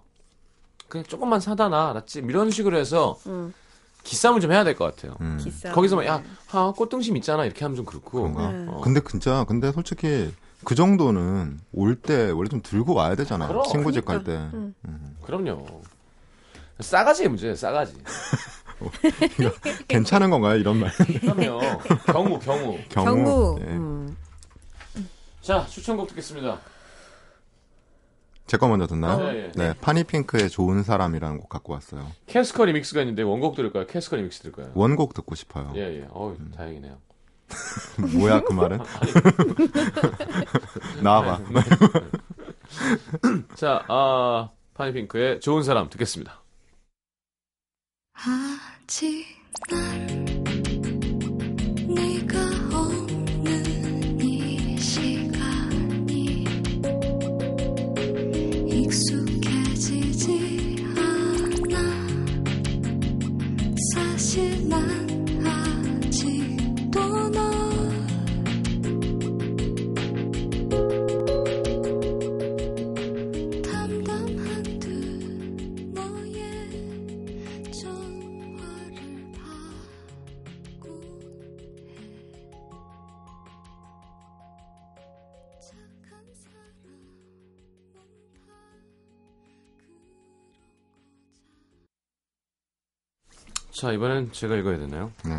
[0.87, 1.89] 그냥 조금만 사다 놔.
[1.91, 2.19] 알았지?
[2.27, 3.51] 이런 식으로 해서 응.
[4.03, 5.15] 기싸움을 좀 해야 될 것 같아요.
[5.21, 5.39] 음.
[5.41, 5.71] 기싸.
[5.71, 7.45] 거기서 막, 야, 아, 꽃등심 있잖아.
[7.45, 8.21] 이렇게 하면 좀 그렇고.
[8.31, 8.51] 그런가?
[8.51, 8.65] 네.
[8.69, 8.81] 어.
[8.81, 10.31] 근데 진짜 근데 솔직히
[10.65, 13.47] 그 정도는 올 때 원래 좀 들고 와야 되잖아.
[13.47, 14.33] 그럼, 친구 집 갈 때.
[14.53, 14.75] 응.
[15.23, 15.65] 그럼요.
[16.79, 17.95] 싸가지의 문제예요, 싸가지.
[19.87, 20.57] 괜찮은 건가요?
[20.57, 20.91] 이런 말.
[20.91, 21.59] 그럼요.
[22.05, 22.77] 경우, 경우.
[22.89, 23.59] 경구.
[23.61, 23.65] 예.
[23.65, 24.17] 음.
[25.41, 26.59] 자, 추천곡 듣겠습니다.
[28.47, 29.17] 제 거 먼저 듣나요?
[29.17, 29.51] 어, 예, 예.
[29.55, 32.11] 네, 파니핑크의 좋은 사람이라는 곡 갖고 왔어요.
[32.27, 33.87] 캐스커 리믹스가 있는데 원곡 들을까요?
[33.87, 34.71] 캐스커 리믹스 들을까요?
[34.73, 35.71] 원곡 듣고 싶어요.
[35.75, 36.07] 예, 예.
[36.11, 36.97] 어우, 다행이네요.
[38.17, 38.79] 뭐야 그 말은?
[41.01, 41.39] 나와봐.
[43.55, 46.41] 자, 아, 파니핑크의 좋은 사람 듣겠습니다.
[48.15, 49.25] 아 직
[49.69, 50.07] 날
[51.87, 52.37] 네가
[52.73, 56.43] 없는 이 시간이
[58.67, 60.27] 익숙해지지
[60.97, 61.75] 않아.
[63.93, 65.12] 사실 난
[93.73, 95.11] 자, 이번엔 제가 읽어야 되나요?
[95.25, 95.31] 네.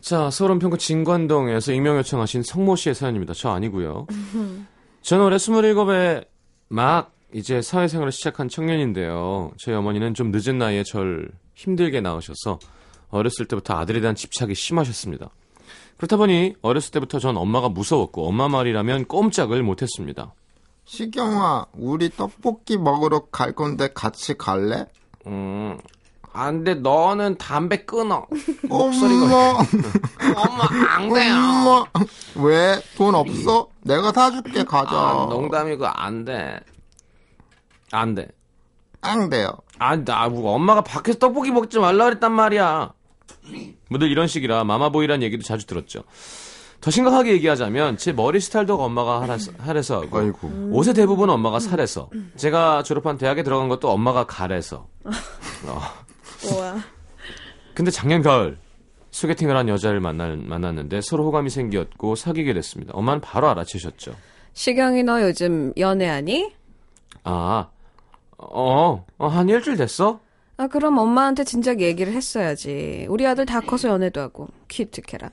[0.00, 3.34] 자, 서울은평구 진관동에서 익명 요청하신 성모 씨의 사연입니다.
[3.34, 4.06] 저 아니고요.
[5.02, 6.26] 저는 올해 27에
[6.68, 9.52] 막 이제 사회생활을 시작한 청년인데요.
[9.58, 12.58] 저희 어머니는 좀 늦은 나이에 절 힘들게 낳으셔서
[13.10, 15.28] 어렸을 때부터 아들에 대한 집착이 심하셨습니다.
[15.98, 20.32] 그렇다 보니 어렸을 때부터 전 엄마가 무서웠고 엄마 말이라면 꼼짝을 못했습니다.
[20.88, 24.86] 시경아, 우리 떡볶이 먹으러 갈 건데 같이 갈래?
[25.26, 25.76] 음,
[26.32, 28.26] 안 돼, 너는 담배 끊어.
[28.70, 28.96] 엄마,
[30.34, 30.64] 엄마,
[30.96, 31.34] 안 돼요.
[31.34, 31.84] 엄마.
[32.36, 32.80] 왜?
[32.96, 33.68] 돈 없어?
[33.82, 34.96] 내가 사줄게, 가자.
[34.96, 36.58] 아, 농담이고, 안 돼.
[37.92, 38.28] 안 돼.
[39.02, 39.52] 안 돼요.
[39.78, 42.94] 아, 나, 뭐, 엄마가 밖에서 떡볶이 먹지 말라 그랬단 말이야.
[43.90, 46.04] 뭐늘 이런 식이라 마마보이란 얘기도 자주 들었죠.
[46.80, 50.48] 더 심각하게 얘기하자면 제 머리 스타일도 엄마가 하라서, 하래서 하고 아이고.
[50.70, 55.80] 옷의 대부분 엄마가 살해서 제가 졸업한 대학에 들어간 것도 엄마가 가래서 어.
[56.50, 56.78] 뭐야.
[57.74, 58.58] 근데 작년 가을
[59.10, 62.92] 소개팅을 한 여자를 만날, 만났는데 서로 호감이 생겼고 사귀게 됐습니다.
[62.94, 64.14] 엄마는 바로 알아채셨죠.
[64.52, 66.52] 시경이 너 요즘 연애하니?
[67.24, 67.68] 아,
[68.36, 70.20] 어, 어, 한 일주일 됐어?
[70.60, 73.06] 아, 그럼 엄마한테 진작 얘기를 했어야지.
[73.08, 74.48] 우리 아들 다 커서 연애도 하고.
[74.66, 75.30] 키트캐라.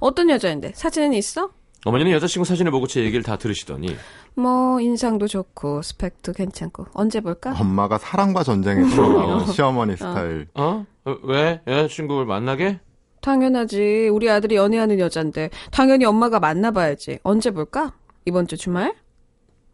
[0.00, 0.72] 어떤 여자인데?
[0.74, 1.50] 사진은 있어?
[1.84, 3.94] 어머니는 여자친구 사진을 보고 제 얘기를 다 들으시더니
[4.34, 6.86] 뭐, 인상도 좋고, 스펙도 괜찮고.
[6.92, 7.54] 언제 볼까?
[7.56, 10.48] 엄마가 사랑과 전쟁에 들어가는 시어머니 스타일.
[10.54, 10.84] 어?
[11.04, 11.60] 어, 왜?
[11.68, 12.80] 여자친구를 만나게?
[13.20, 14.08] 당연하지.
[14.12, 15.50] 우리 아들이 연애하는 여잔데.
[15.70, 17.20] 당연히 엄마가 만나봐야지.
[17.22, 17.94] 언제 볼까?
[18.24, 18.92] 이번 주 주말?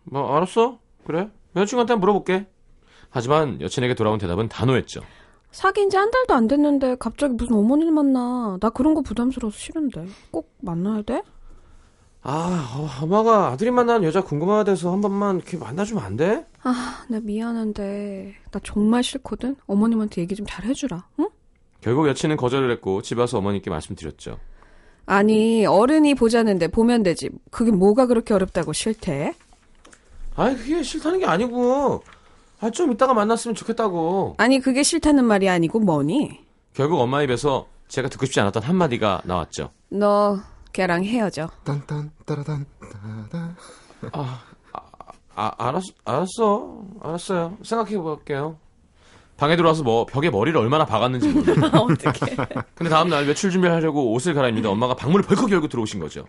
[0.04, 0.78] 뭐 알았어?
[1.06, 1.30] 그래?
[1.56, 2.46] 여자친구한테 한번 물어볼게.
[3.10, 5.00] 하지만 여친에게 돌아온 대답은 단호했죠.
[5.50, 8.56] 사귄 지 한 달도 안 됐는데 갑자기 무슨 어머니를 만나.
[8.60, 10.06] 나 그런 거 부담스러워서 싫은데.
[10.30, 11.22] 꼭 만나야 돼?
[12.22, 16.46] 아, 어, 엄마가 아들이 만나는 여자 궁금하대서 한 번만 이렇게 만나주면 안 돼?
[16.62, 18.34] 아, 나 미안한데.
[18.52, 19.56] 나 정말 싫거든?
[19.66, 21.06] 어머님한테 얘기 좀 잘 해주라.
[21.18, 21.28] 응?
[21.80, 24.38] 결국 여친은 거절을 했고 집에 와서 어머니께 말씀드렸죠.
[25.06, 27.30] 아니, 어른이 보자는데 보면 되지.
[27.50, 29.34] 그게 뭐가 그렇게 어렵다고 싫대?
[30.36, 32.02] 아니 그게 싫다는 게 아니고
[32.60, 34.34] 아 좀 이따가 만났으면 좋겠다고.
[34.38, 36.40] 아니, 그게 싫다는 말이 아니고 뭐니?
[36.74, 39.70] 결국 엄마 입에서 제가 듣고 싶지 않았던 한마디가 나왔죠.
[39.88, 40.38] 너
[40.72, 41.48] 걔랑 헤어져.
[41.64, 43.56] 딴딴 따라단 따단.
[45.34, 46.82] 아, 알았, 알았어.
[47.02, 47.56] 알았어요.
[47.62, 48.56] 생각해 볼게요.
[49.38, 51.70] 방에 들어와서 뭐 벽에 머리를 얼마나 박았는지 모르겠어요.
[51.80, 52.36] 어떡해.
[52.74, 56.26] 근데 다음 날 외출 준비를 하려고 옷을 갈아입는데 엄마가 방문을 벌컥 열고 들어오신 거죠.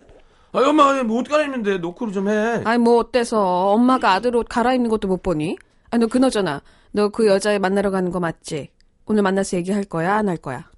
[0.52, 2.62] 아, 엄마, 뭐 옷 갈아입는데 노크를 좀 해.
[2.64, 3.70] 아니, 뭐 어때서?
[3.72, 5.56] 엄마가 아들 옷 갈아입는 것도 못 보니?
[5.92, 6.62] 아니, 너 그나저나.
[6.92, 8.70] 너 그 여자애 만나러 가는 거 맞지?
[9.06, 10.16] 오늘 만나서 얘기할 거야?
[10.16, 10.70] 안 할 거야?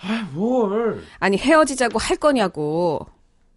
[0.00, 1.02] 아, 뭘.
[1.20, 3.06] 아니, 헤어지자고 할 거냐고.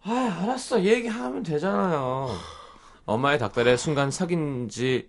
[0.04, 0.82] 아, 알았어.
[0.84, 2.28] 얘기하면 되잖아요.
[3.04, 5.08] 엄마의 닭달에 순간 사귄 지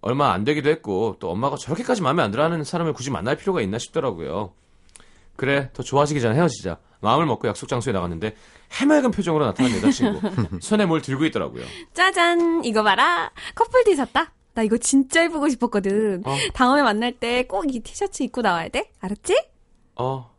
[0.00, 3.60] 얼마 안 되기도 했고, 또 엄마가 저렇게까지 마음에 안 들어 하는 사람을 굳이 만날 필요가
[3.62, 4.52] 있나 싶더라고요.
[5.36, 6.78] 그래, 더 좋아지기 전에 헤어지자.
[7.00, 8.34] 마음을 먹고 약속 장소에 나갔는데,
[8.80, 10.20] 해맑은 표정으로 나타난 여자친구.
[10.60, 11.64] 손에 뭘 들고 있더라고요.
[11.94, 13.30] 짜잔, 이거 봐라.
[13.54, 14.32] 커플 티셨다.
[14.54, 16.22] 나 이거 진짜 입고 싶었거든.
[16.24, 16.36] 어.
[16.52, 18.90] 다음에 만날 때 꼭 이 티셔츠 입고 나와야 돼.
[19.00, 19.36] 알았지?
[19.96, 20.32] 어.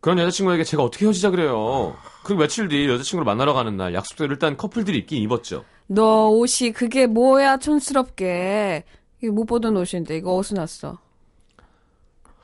[0.00, 1.94] 그런 여자친구에게 제가 어떻게 헤어지자 그래요.
[2.24, 5.64] 그리고 며칠 뒤 여자친구를 만나러 가는 날 약속대로 일단 커플들이 입긴 입었죠.
[5.88, 8.84] 너 옷이 그게 뭐야, 촌스럽게.
[9.22, 10.98] 이거 못 보던 옷인데, 이거 어디서 났어?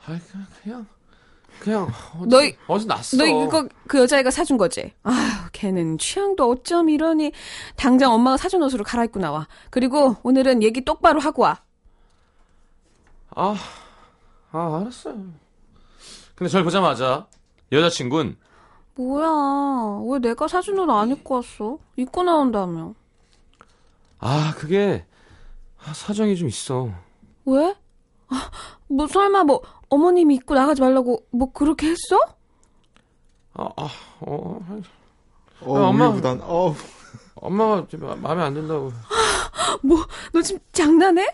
[0.05, 0.19] 아,
[0.61, 0.85] 그냥,
[1.59, 1.87] 그냥,
[2.19, 3.17] 어디, 너 이- 어디서 났어.
[3.17, 4.93] 너 이거 그 여자애가 사준 거지?
[5.03, 5.15] 아휴,
[5.51, 7.31] 걔는 취향도 어쩜 이러니.
[7.75, 9.47] 당장 엄마가 사준 옷으로 갈아입고 나와.
[9.69, 11.61] 그리고 오늘은 얘기 똑바로 하고 와.
[13.35, 13.55] 아,
[14.51, 15.15] 아, 알았어요.
[16.35, 17.27] 근데 절 보자마자
[17.71, 18.37] 여자친구는
[18.95, 21.77] 뭐야, 왜 내가 사준 옷 안 입고 왔어?
[21.97, 22.93] 입고 나온다며.
[24.19, 25.05] 아, 그게
[25.85, 26.89] 아, 사정이 좀 있어.
[27.45, 27.75] 왜?
[28.29, 28.49] 아,
[28.87, 32.17] 뭐 설마 뭐 어머님이 입고 나가지 말라고 뭐 그렇게 했어?
[33.53, 34.59] 아, 아, 어,
[35.61, 36.11] 어, 야, 엄마.
[36.11, 36.39] 부단.
[36.43, 36.75] 어.
[37.35, 38.91] 엄마가 좀 마- 마음에 안 든다고.
[39.83, 41.25] 뭐 너 지금 장난해?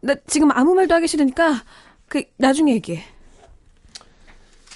[0.00, 1.62] 나 지금 아무 말도 하기 싫으니까
[2.08, 3.02] 그 나중에 얘기해.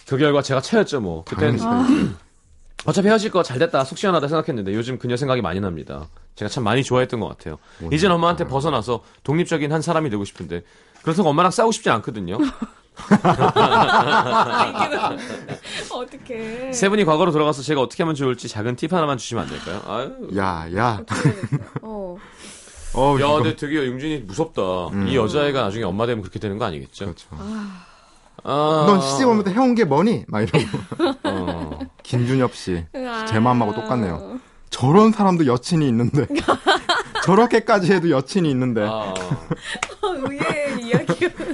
[0.06, 1.24] 그 결과 제가 차였죠, 뭐.
[1.24, 2.10] 그땐 당연히
[2.84, 6.08] 어차피 헤어질 거 잘 됐다, 속 시원하다 생각했는데 요즘 그녀 생각이 많이 납니다.
[6.34, 7.58] 제가 참 많이 좋아했던 것 같아요.
[7.90, 10.62] 이젠 엄마한테 벗어나서 독립적인 한 사람이 되고 싶은데
[11.02, 12.36] 그렇다고 엄마랑 싸우고 싶지 않거든요.
[15.90, 16.72] 어떡해.
[16.72, 19.82] 세 분이 과거로 돌아가서 제가 어떻게 하면 좋을지 작은 팁 하나만 주시면 안 될까요?
[19.86, 20.12] 아유.
[20.36, 21.00] 야, 야.
[21.82, 22.16] 어.
[22.94, 23.26] 어, 야.
[23.34, 24.62] 근데 되게 용준이 무섭다.
[25.06, 27.06] 이 여자애가 나중에 엄마 되면 그렇게 되는 거 아니겠죠?
[27.06, 27.26] 그렇죠.
[28.46, 30.24] 아, 넌 시집 오면서 해온 게 뭐니?
[30.28, 30.78] 막 이러고.
[31.24, 31.78] 어.
[32.02, 32.84] 김준엽 씨.
[32.94, 33.24] 아.
[33.26, 34.38] 제 마음하고 똑같네요.
[34.70, 36.26] 저런 사람도 여친이 있는데.
[37.24, 38.82] 저렇게까지 해도 여친이 있는데.
[38.86, 39.14] 아,
[40.02, 41.44] 의외의 이야기가.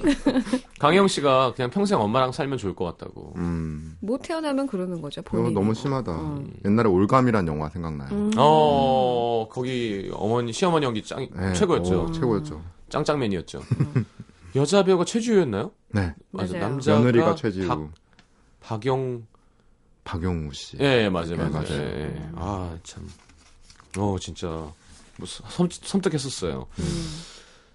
[0.78, 3.34] 강혜영 씨가 그냥 평생 엄마랑 살면 좋을 것 같다고.
[3.36, 3.96] 음.
[4.00, 5.22] 못 태어나면 그러는 거죠.
[5.22, 5.52] 본인이.
[5.54, 6.18] 너무 심하다.
[6.64, 8.08] 옛날에 올감이란 영화 생각나요.
[8.12, 8.30] 음.
[8.36, 12.02] 어, 거기 어머니, 시어머니 연기 짱, 네, 최고였죠.
[12.02, 12.62] 어, 최고였죠.
[12.88, 13.60] 짱짱맨이었죠.
[14.56, 15.70] 여자 배우가 최주유였나요?
[15.90, 16.14] 네.
[16.32, 16.52] 맞아.
[16.54, 16.68] 맞아요.
[16.68, 17.90] 남자가 며느리가 최지우, 박,
[18.60, 19.26] 박영,
[20.04, 20.76] 박용우 씨.
[20.80, 21.52] 예, 예, 맞아요, 네, 맞아요.
[21.52, 21.80] 맞아요.
[21.80, 22.28] 예, 예.
[22.34, 23.08] 아, 참.
[23.98, 24.48] 어, 진짜.
[24.48, 26.66] 뭐, 섬, 섬뜩했었어요.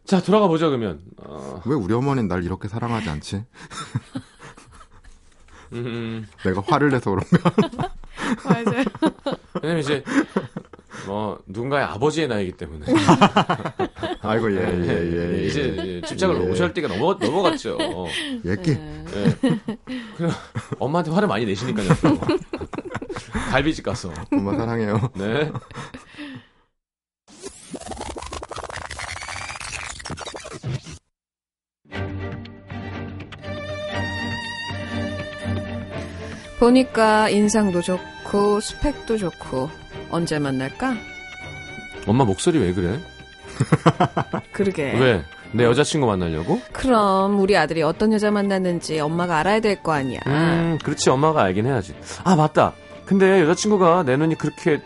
[0.05, 1.01] 자, 돌아가 보죠, 그러면.
[1.17, 3.43] 어, 왜 우리 어머니는 날 이렇게 사랑하지 않지?
[5.73, 7.51] 음, 내가 화를 내서 그런가?
[8.45, 8.83] 맞아요.
[9.61, 10.03] 왜냐면 이제,
[11.07, 12.85] 뭐 누군가의 아버지의 나이기 때문에
[14.21, 15.97] 아이고 예 예, 예, 이제 예.
[15.97, 16.49] 이제 집장을 예.
[16.49, 17.77] 오셔야 할 때가 넘어 넘어갔죠.
[18.45, 19.35] 예끼 예.
[20.17, 20.29] 그래,
[20.79, 21.89] 엄마한테 화를 많이 내시니까요.
[22.01, 22.19] 또.
[23.51, 24.11] 갈비집 가서.
[24.31, 25.09] 엄마 사랑해요.
[25.15, 25.51] 네.
[36.59, 39.69] 보니까 인상도 좋고 스펙도 좋고
[40.09, 40.95] 언제 만날까?
[42.07, 42.99] 엄마 목소리 왜 그래?
[44.51, 44.93] 그러게.
[44.97, 45.23] 왜?
[45.51, 46.59] 내 여자친구 만나려고?
[46.73, 50.19] 그럼 우리 아들이 어떤 여자 만났는지 엄마가 알아야 될 거 아니야.
[50.27, 51.09] 음, 그렇지.
[51.09, 51.95] 엄마가 알긴 해야지.
[52.23, 52.73] 아, 맞다.
[53.05, 54.81] 근데 여자친구가 내 눈이 그렇게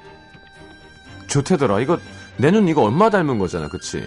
[1.27, 1.79] 좋대더라.
[1.79, 1.97] 이거,
[2.37, 3.67] 내 눈 이거 엄마 닮은 거잖아.
[3.67, 4.03] 그치?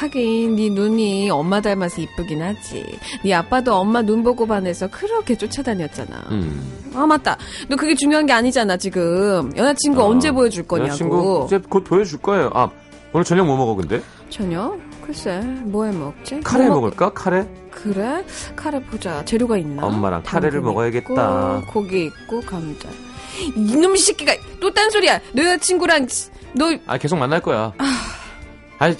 [0.00, 2.84] 하긴 네 눈이 엄마 닮아서 이쁘긴 하지.
[3.24, 6.24] 네 아빠도 엄마 눈 보고 반해서 그렇게 쫓아다녔잖아.
[6.32, 6.90] 음.
[6.94, 7.38] 아 맞다.
[7.68, 9.50] 너 그게 중요한 게 아니잖아 지금.
[9.56, 10.88] 여자친구 아, 언제 보여줄 거냐고.
[10.88, 12.50] 여자친구 이제 곧 보여줄 거예요.
[12.54, 12.68] 아,
[13.12, 14.02] 오늘 저녁 뭐 먹어, 근데?
[14.28, 14.78] 저녁?
[15.06, 16.40] 글쎄 뭐해 먹지?
[16.40, 17.10] 카레 뭐 먹- 먹을까?
[17.14, 17.46] 카레?
[17.70, 18.24] 그래?
[18.54, 19.24] 카레 보자.
[19.24, 19.86] 재료가 있나?
[19.86, 21.60] 엄마랑 카레를 먹어야겠다.
[21.62, 22.88] 있고, 고기 있고 감자.
[23.54, 25.20] 이놈 새끼가 또 딴 소리야.
[25.32, 26.06] 너 여자친구랑
[26.54, 27.72] 너 아, 계속 만날 거야.
[27.78, 27.84] 아
[28.82, 28.94] 이, 아,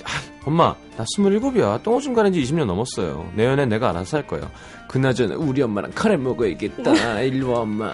[0.44, 1.80] 엄마, 나 스물일곱이야.
[1.82, 3.30] 똥오줌 가는 지 20년 넘었어요.
[3.34, 4.50] 내년엔 내가 알아서 할 거야.
[4.88, 7.20] 그나저나 우리 엄마랑 카레 먹어야겠다.
[7.22, 7.92] 일로 와, 엄마.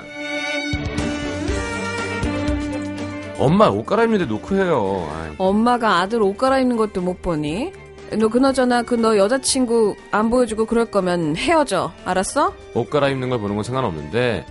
[3.38, 5.09] 엄마 옷 갈아입는데 놓고 해요.
[5.12, 7.73] 아이, 엄마가 아들 옷 갈아입는 것도 못 보니?
[8.18, 11.90] 너 그나저나 그 너 여자친구 안 보여주고 그럴 거면 헤어져.
[12.05, 12.55] 알았어?
[12.75, 14.47] 옷 갈아입는 걸 보는 건 상관없는데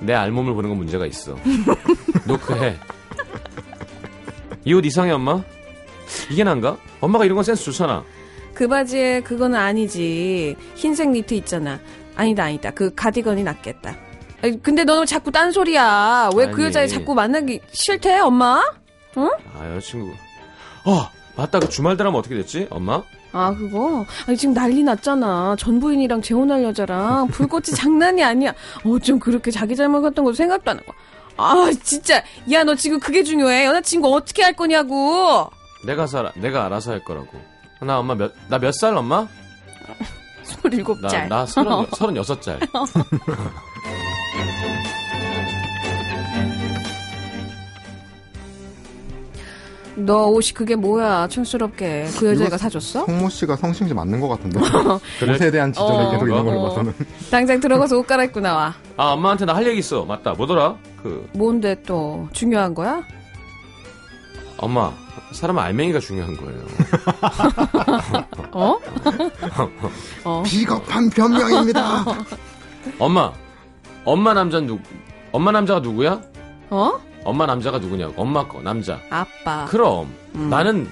[0.00, 1.36] 내 알몸을 보는 건 문제가 있어.
[2.26, 2.76] 놓고 해.
[4.64, 5.42] 이 옷 이상해 엄마?
[6.30, 6.76] 이게 난가?
[7.00, 8.04] 엄마가 이런 건 센스 좋잖아.
[8.54, 10.56] 그 바지에 그거는 아니지.
[10.74, 11.78] 흰색 니트 있잖아.
[12.16, 12.70] 아니다, 아니다.
[12.70, 13.96] 그 가디건이 낫겠다.
[14.42, 16.30] 아니, 근데 너는 자꾸 딴소리야.
[16.36, 16.64] 왜 그 아니.
[16.66, 18.62] 여자애 자꾸 만나기 싫대, 엄마?
[19.14, 20.10] 아 여자친구.
[20.84, 23.02] 어 맞다 그 주말 드라마 어떻게 됐지 엄마?
[23.34, 24.04] 아, 그거?
[24.26, 25.56] 아니, 지금 난리 났잖아.
[25.58, 28.52] 전 부인이랑 재혼할 여자랑 불꽃이 장난이 아니야.
[28.84, 30.92] 어, 좀 그렇게 자기 잘못 했던 거 생각도 안 하고.
[31.38, 32.22] 아, 진짜.
[32.50, 33.64] 야, 너 지금 그게 중요해.
[33.64, 35.48] 여자친구 어떻게 할 거냐고.
[35.84, 37.28] 내가 살아 내가 알아서 할 거라고.
[37.80, 39.26] 나 엄마 몇 나 몇 살 엄마?
[40.44, 41.28] 스물일곱 나 짤.
[41.28, 42.58] 나 서른 서른 여섯 짤.
[49.94, 52.06] 너 옷이 그게 뭐야, 촌스럽게.
[52.18, 53.04] 그 여자애가 이거 사줬어?
[53.04, 54.58] 성모 씨가 성심지 맞는 것 같은데.
[55.20, 55.34] 그래?
[55.34, 56.68] 옷에 대한 지적이 어, 계속 있는 걸로 어.
[56.70, 56.94] 봐서는.
[57.30, 58.74] 당장 들어가서 옷 갈아입고 나와.
[58.96, 60.04] 아 엄마한테 나 할 얘기 있어.
[60.06, 60.76] 맞다 뭐더라?
[61.02, 62.26] 그 뭔데 또?
[62.32, 63.02] 중요한 거야?
[64.56, 64.90] 엄마
[65.32, 66.60] 사람은 알맹이가 중요한 거예요.
[68.52, 68.78] 어?
[70.24, 70.42] 어.
[70.44, 72.04] 비겁한 변명입니다.
[72.98, 73.32] 엄마
[74.04, 74.78] 엄마 남자 누
[75.32, 76.20] 엄마 남자가 누구야?
[76.70, 76.92] 어?
[77.24, 78.14] 엄마 남자가 누구냐고.
[78.20, 79.00] 엄마 거 남자.
[79.10, 79.64] 아빠.
[79.66, 80.50] 그럼 음.
[80.50, 80.88] 나는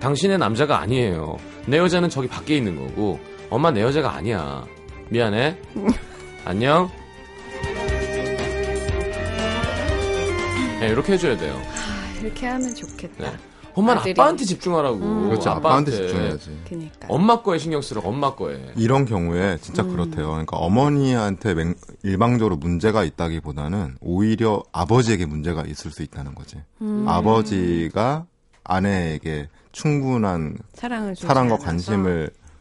[0.00, 1.36] 당신의 남자가 아니에요.
[1.66, 3.18] 내 여자는 저기 밖에 있는 거고
[3.50, 4.64] 엄마 내 여자가 아니야.
[5.10, 5.56] 미안해.
[6.44, 6.90] 안녕.
[10.80, 11.60] 네, 이렇게 해줘야 돼요.
[12.22, 13.30] 이렇게 하면 좋겠다.
[13.30, 13.36] 네.
[13.76, 14.96] 엄마는 아들이- 아빠한테 집중하라고.
[14.96, 15.28] 음.
[15.28, 15.50] 그렇죠.
[15.50, 16.58] 아빠한테 집중해야지.
[16.68, 17.06] 그니까.
[17.08, 18.72] 엄마 거에 신경 쓰라고 엄마 거에.
[18.76, 19.90] 이런 경우에 진짜 음.
[19.92, 20.28] 그렇대요.
[20.30, 26.56] 그러니까 어머니한테 맹- 일방적으로 문제가 있다기보다는 오히려 아버지에게 문제가 있을 수 있다는 거지.
[26.80, 27.04] 음.
[27.06, 28.24] 아버지가
[28.64, 30.56] 아내에게 충분한
[31.20, 31.66] 사랑과 않아서.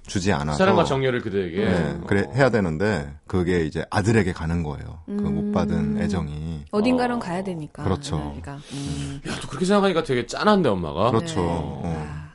[0.07, 1.65] 주지 않아서 사랑과 정열을 그대에게.
[1.65, 5.01] 네, 그래 해야 되는데 그게 이제 아들에게 가는 거예요.
[5.05, 6.65] 그못 받은 애정이.
[6.71, 7.19] 어딘가는 어.
[7.19, 7.83] 가야 되니까.
[7.83, 8.17] 그렇죠.
[8.17, 8.59] 그러니까.
[8.73, 9.21] 음.
[9.27, 11.11] 야, 또 그렇게 생각하니까 되게 짠한데 엄마가.
[11.11, 11.41] 그렇죠.
[11.41, 11.47] 네.
[11.49, 12.25] 어.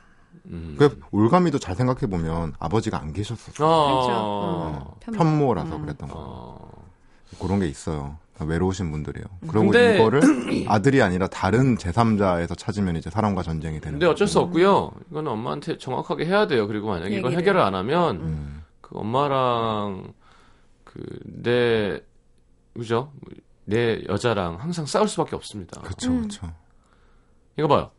[0.47, 0.75] 음.
[0.77, 3.65] 그 올가미도 잘 생각해 보면 아버지가 안 계셨었어.
[3.65, 3.91] 어.
[3.91, 4.09] 그렇죠.
[4.13, 4.95] 어.
[4.99, 5.17] 편모.
[5.17, 5.81] 편모라서 음.
[5.81, 6.15] 그랬던 거.
[6.17, 6.71] 어.
[7.39, 8.17] 그런 게 있어요.
[8.45, 9.23] 외로우신 분들이요.
[9.43, 9.47] 음.
[9.47, 10.21] 그리고 근데- 이거를
[10.67, 14.05] 아들이 아니라 다른 제3자에서 찾으면 이제 사람과 전쟁이 되는 근데.
[14.05, 14.91] 어쩔 수 없고요.
[15.11, 16.67] 이거는 엄마한테 정확하게 해야 돼요.
[16.67, 17.39] 그리고 만약에 이걸 얘기를.
[17.41, 18.63] 해결을 안 하면 음.
[18.81, 20.13] 그 엄마랑
[20.83, 21.99] 그내
[22.73, 23.11] 그죠?
[23.65, 25.81] 내 여자랑 항상 싸울 수밖에 없습니다.
[25.81, 26.21] 그쵸, 음.
[26.23, 26.51] 그쵸.
[27.57, 27.91] 이거 봐요.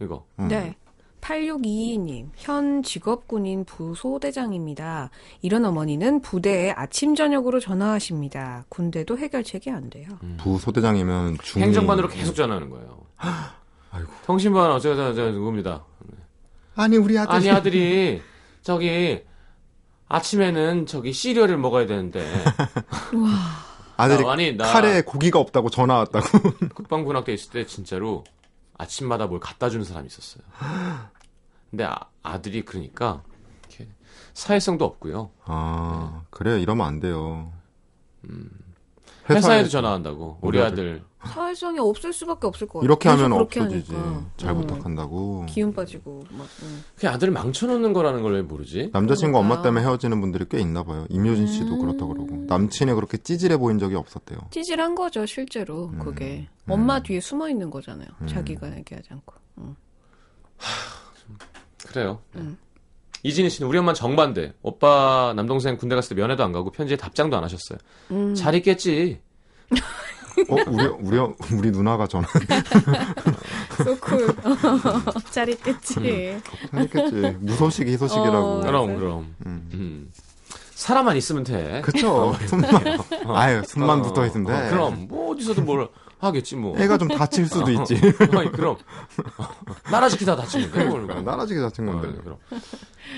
[0.00, 0.24] 이거.
[0.38, 0.48] 음.
[0.48, 0.74] 네.
[1.20, 5.10] 8622님, 현 직업군인 부소대장입니다.
[5.42, 8.64] 이런 어머니는 부대에 아침, 저녁으로 전화하십니다.
[8.68, 10.08] 군대도 해결책이 안 돼요.
[10.38, 13.00] 부소대장이면 중 행정반으로 계속 전화하는 거예요.
[13.92, 14.10] 아이고.
[14.24, 15.84] 통신반 어쩌고저쩌고 누굽니다.
[16.76, 18.22] 아니 우리 아들 아니 아들이
[18.62, 19.20] 저기
[20.08, 22.24] 아침에는 저기 시리얼을 먹어야 되는데
[23.96, 26.26] 아들이 나- 아니, 나- 카레에 고기가 없다고 전화 왔다고.
[26.74, 28.24] 국방군학교에 있을 때 진짜로
[28.80, 30.42] 아침마다 뭘 갖다 주는 사람이 있었어요.
[31.70, 33.22] 근데 아, 아들이 그러니까
[33.68, 33.88] 이렇게
[34.32, 35.30] 사회성도 없고요.
[35.44, 37.52] 아 그래 이러면 안 돼요.
[39.34, 40.38] 회사에 도 전화한다고.
[40.40, 41.02] 우리 우리 아들.
[41.22, 42.84] 사회성이 없을 수밖에 없을 것 같아.
[42.84, 43.92] 이렇게 하면 없어지지.
[43.94, 44.26] 하니까.
[44.38, 44.60] 잘 음.
[44.62, 45.44] 부탁한다고.
[45.48, 46.46] 기운 빠지고 막.
[46.62, 46.82] 음.
[46.96, 48.90] 그 아들을 망쳐놓는 거라는 걸 왜 모르지?
[48.92, 49.62] 남자친구 엄마 그러니까요.
[49.64, 51.06] 때문에 헤어지는 분들이 꽤 있나 봐요.
[51.10, 51.80] 임효진 씨도 음.
[51.80, 54.38] 그렇다 그러고 남친이 그렇게 찌질해 보인 적이 없었대요.
[54.50, 58.08] 찌질한 거죠 실제로 그게 엄마 뒤에 숨어 있는 거잖아요.
[58.26, 59.34] 자기가 얘기하지 않고.
[59.58, 59.76] 음.
[61.88, 62.20] 그래요.
[62.36, 62.56] 음.
[63.22, 64.52] 이진희 씨는 우리 엄마 정반대.
[64.62, 67.78] 오빠 남동생 군대 갔을 때 면회도 안 가고 편지에 답장도 안 하셨어요.
[68.12, 68.34] 음.
[68.34, 69.20] 잘 있겠지.
[70.48, 72.26] 어, 우리 우리 우리 누나가 전화
[73.84, 74.34] 소쿨.
[75.30, 76.40] 잘 있겠지.
[76.74, 77.36] 했겠지.
[77.40, 78.36] 무소식이 희소식이라고.
[78.38, 78.96] 어, 그럼.
[78.96, 79.34] 그럼.
[79.46, 79.68] 음.
[79.74, 80.12] 음.
[80.74, 81.82] 사람만 있으면 돼.
[81.82, 82.34] 그쵸.
[82.46, 82.98] 숨만
[83.28, 84.52] 아유 숨만 어, 붙어 있으면 돼.
[84.54, 85.88] 어, 그럼 뭐 어디서도 뭘
[86.20, 86.78] 하겠지 뭐.
[86.78, 87.94] 애가 좀 다칠 수도 있지.
[88.36, 88.76] 아니, 그럼
[89.90, 91.06] 나라 지키다 다치는데 뭘.
[91.06, 91.24] 그럼.
[91.24, 92.18] 나라지게 다친 어, 건데.
[92.22, 92.38] 그럼.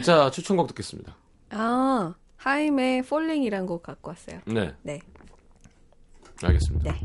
[0.04, 1.16] 자 추천곡 듣겠습니다.
[1.50, 4.40] 아 하임의 폴링이란 곡 갖고 왔어요.
[4.46, 4.74] 네.
[4.82, 5.00] 네.
[6.42, 6.92] 알겠습니다.
[6.92, 7.00] 네.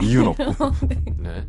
[0.02, 0.70] 이유는 없고.
[1.18, 1.46] 네.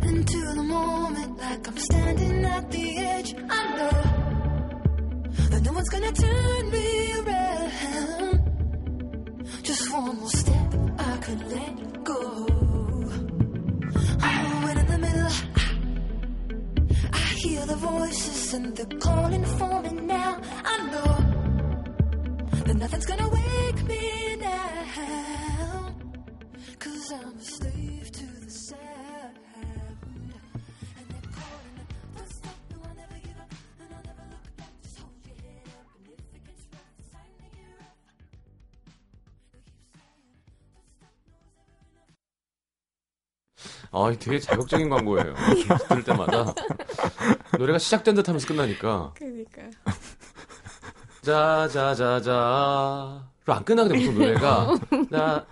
[0.00, 3.34] into the moment like I'm standing at the edge.
[3.50, 4.47] I know
[5.50, 8.07] that no one's gonna turn me around.
[44.08, 45.34] 아, 되게 자극적인 광고예요.
[45.88, 46.54] 들을 때마다.
[47.58, 49.12] 노래가 시작된 듯하면서 끝나니까.
[49.16, 49.62] 그러니까.
[51.22, 53.28] 자자자자.
[53.46, 54.74] 안 끝나게 돼 보통 노래가?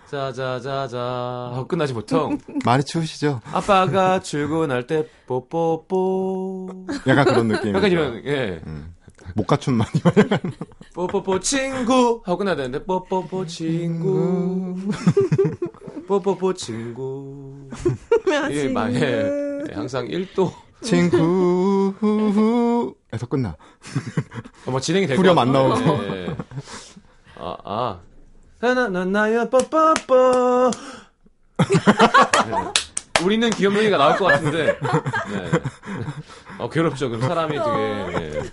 [0.09, 1.51] 자자자 자 자.
[1.53, 2.37] 하고 끝나지 보통.
[2.63, 3.41] 많이 추우시죠?
[3.51, 6.85] 아빠가 출근할 때 뽀뽀뽀.
[7.07, 7.75] 약간 그런 느낌.
[7.75, 8.61] 약간 이런 예.
[9.35, 9.91] 목가춤 많이
[10.93, 12.21] 뽀뽀뽀 친구.
[12.23, 14.75] 하고 끝나야 되는데 뽀뽀뽀 친구.
[16.07, 17.67] 뽀뽀뽀 친구
[18.51, 20.51] 예, 마, 예, 예, 항상 1도
[20.81, 21.25] 친구에서
[23.29, 23.55] 끝나.
[24.65, 25.51] 어, 뭐 진행이 될것 후렴 안.
[25.51, 25.75] 나오고.
[26.03, 26.35] 예, 예.
[27.39, 27.99] 아, 아.
[28.59, 30.71] 나나나야 뽀뽀뽀.
[31.57, 32.53] 네.
[33.23, 34.65] 우리는 귀염둥이가 나올 것 같은데.
[35.31, 35.51] 네.
[36.59, 37.09] 어, 괴롭죠.
[37.09, 38.23] 그럼 사람이 되게.
[38.25, 38.43] 예.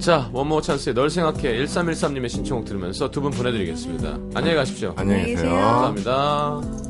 [0.00, 4.18] 자, 원모 찬스의 널 생각해 1313님의 신청곡 들으면서 두 분 보내드리겠습니다.
[4.34, 4.94] 안녕히 가십시오.
[4.96, 5.50] 안녕히 계세요.
[5.54, 6.87] 감사합니다.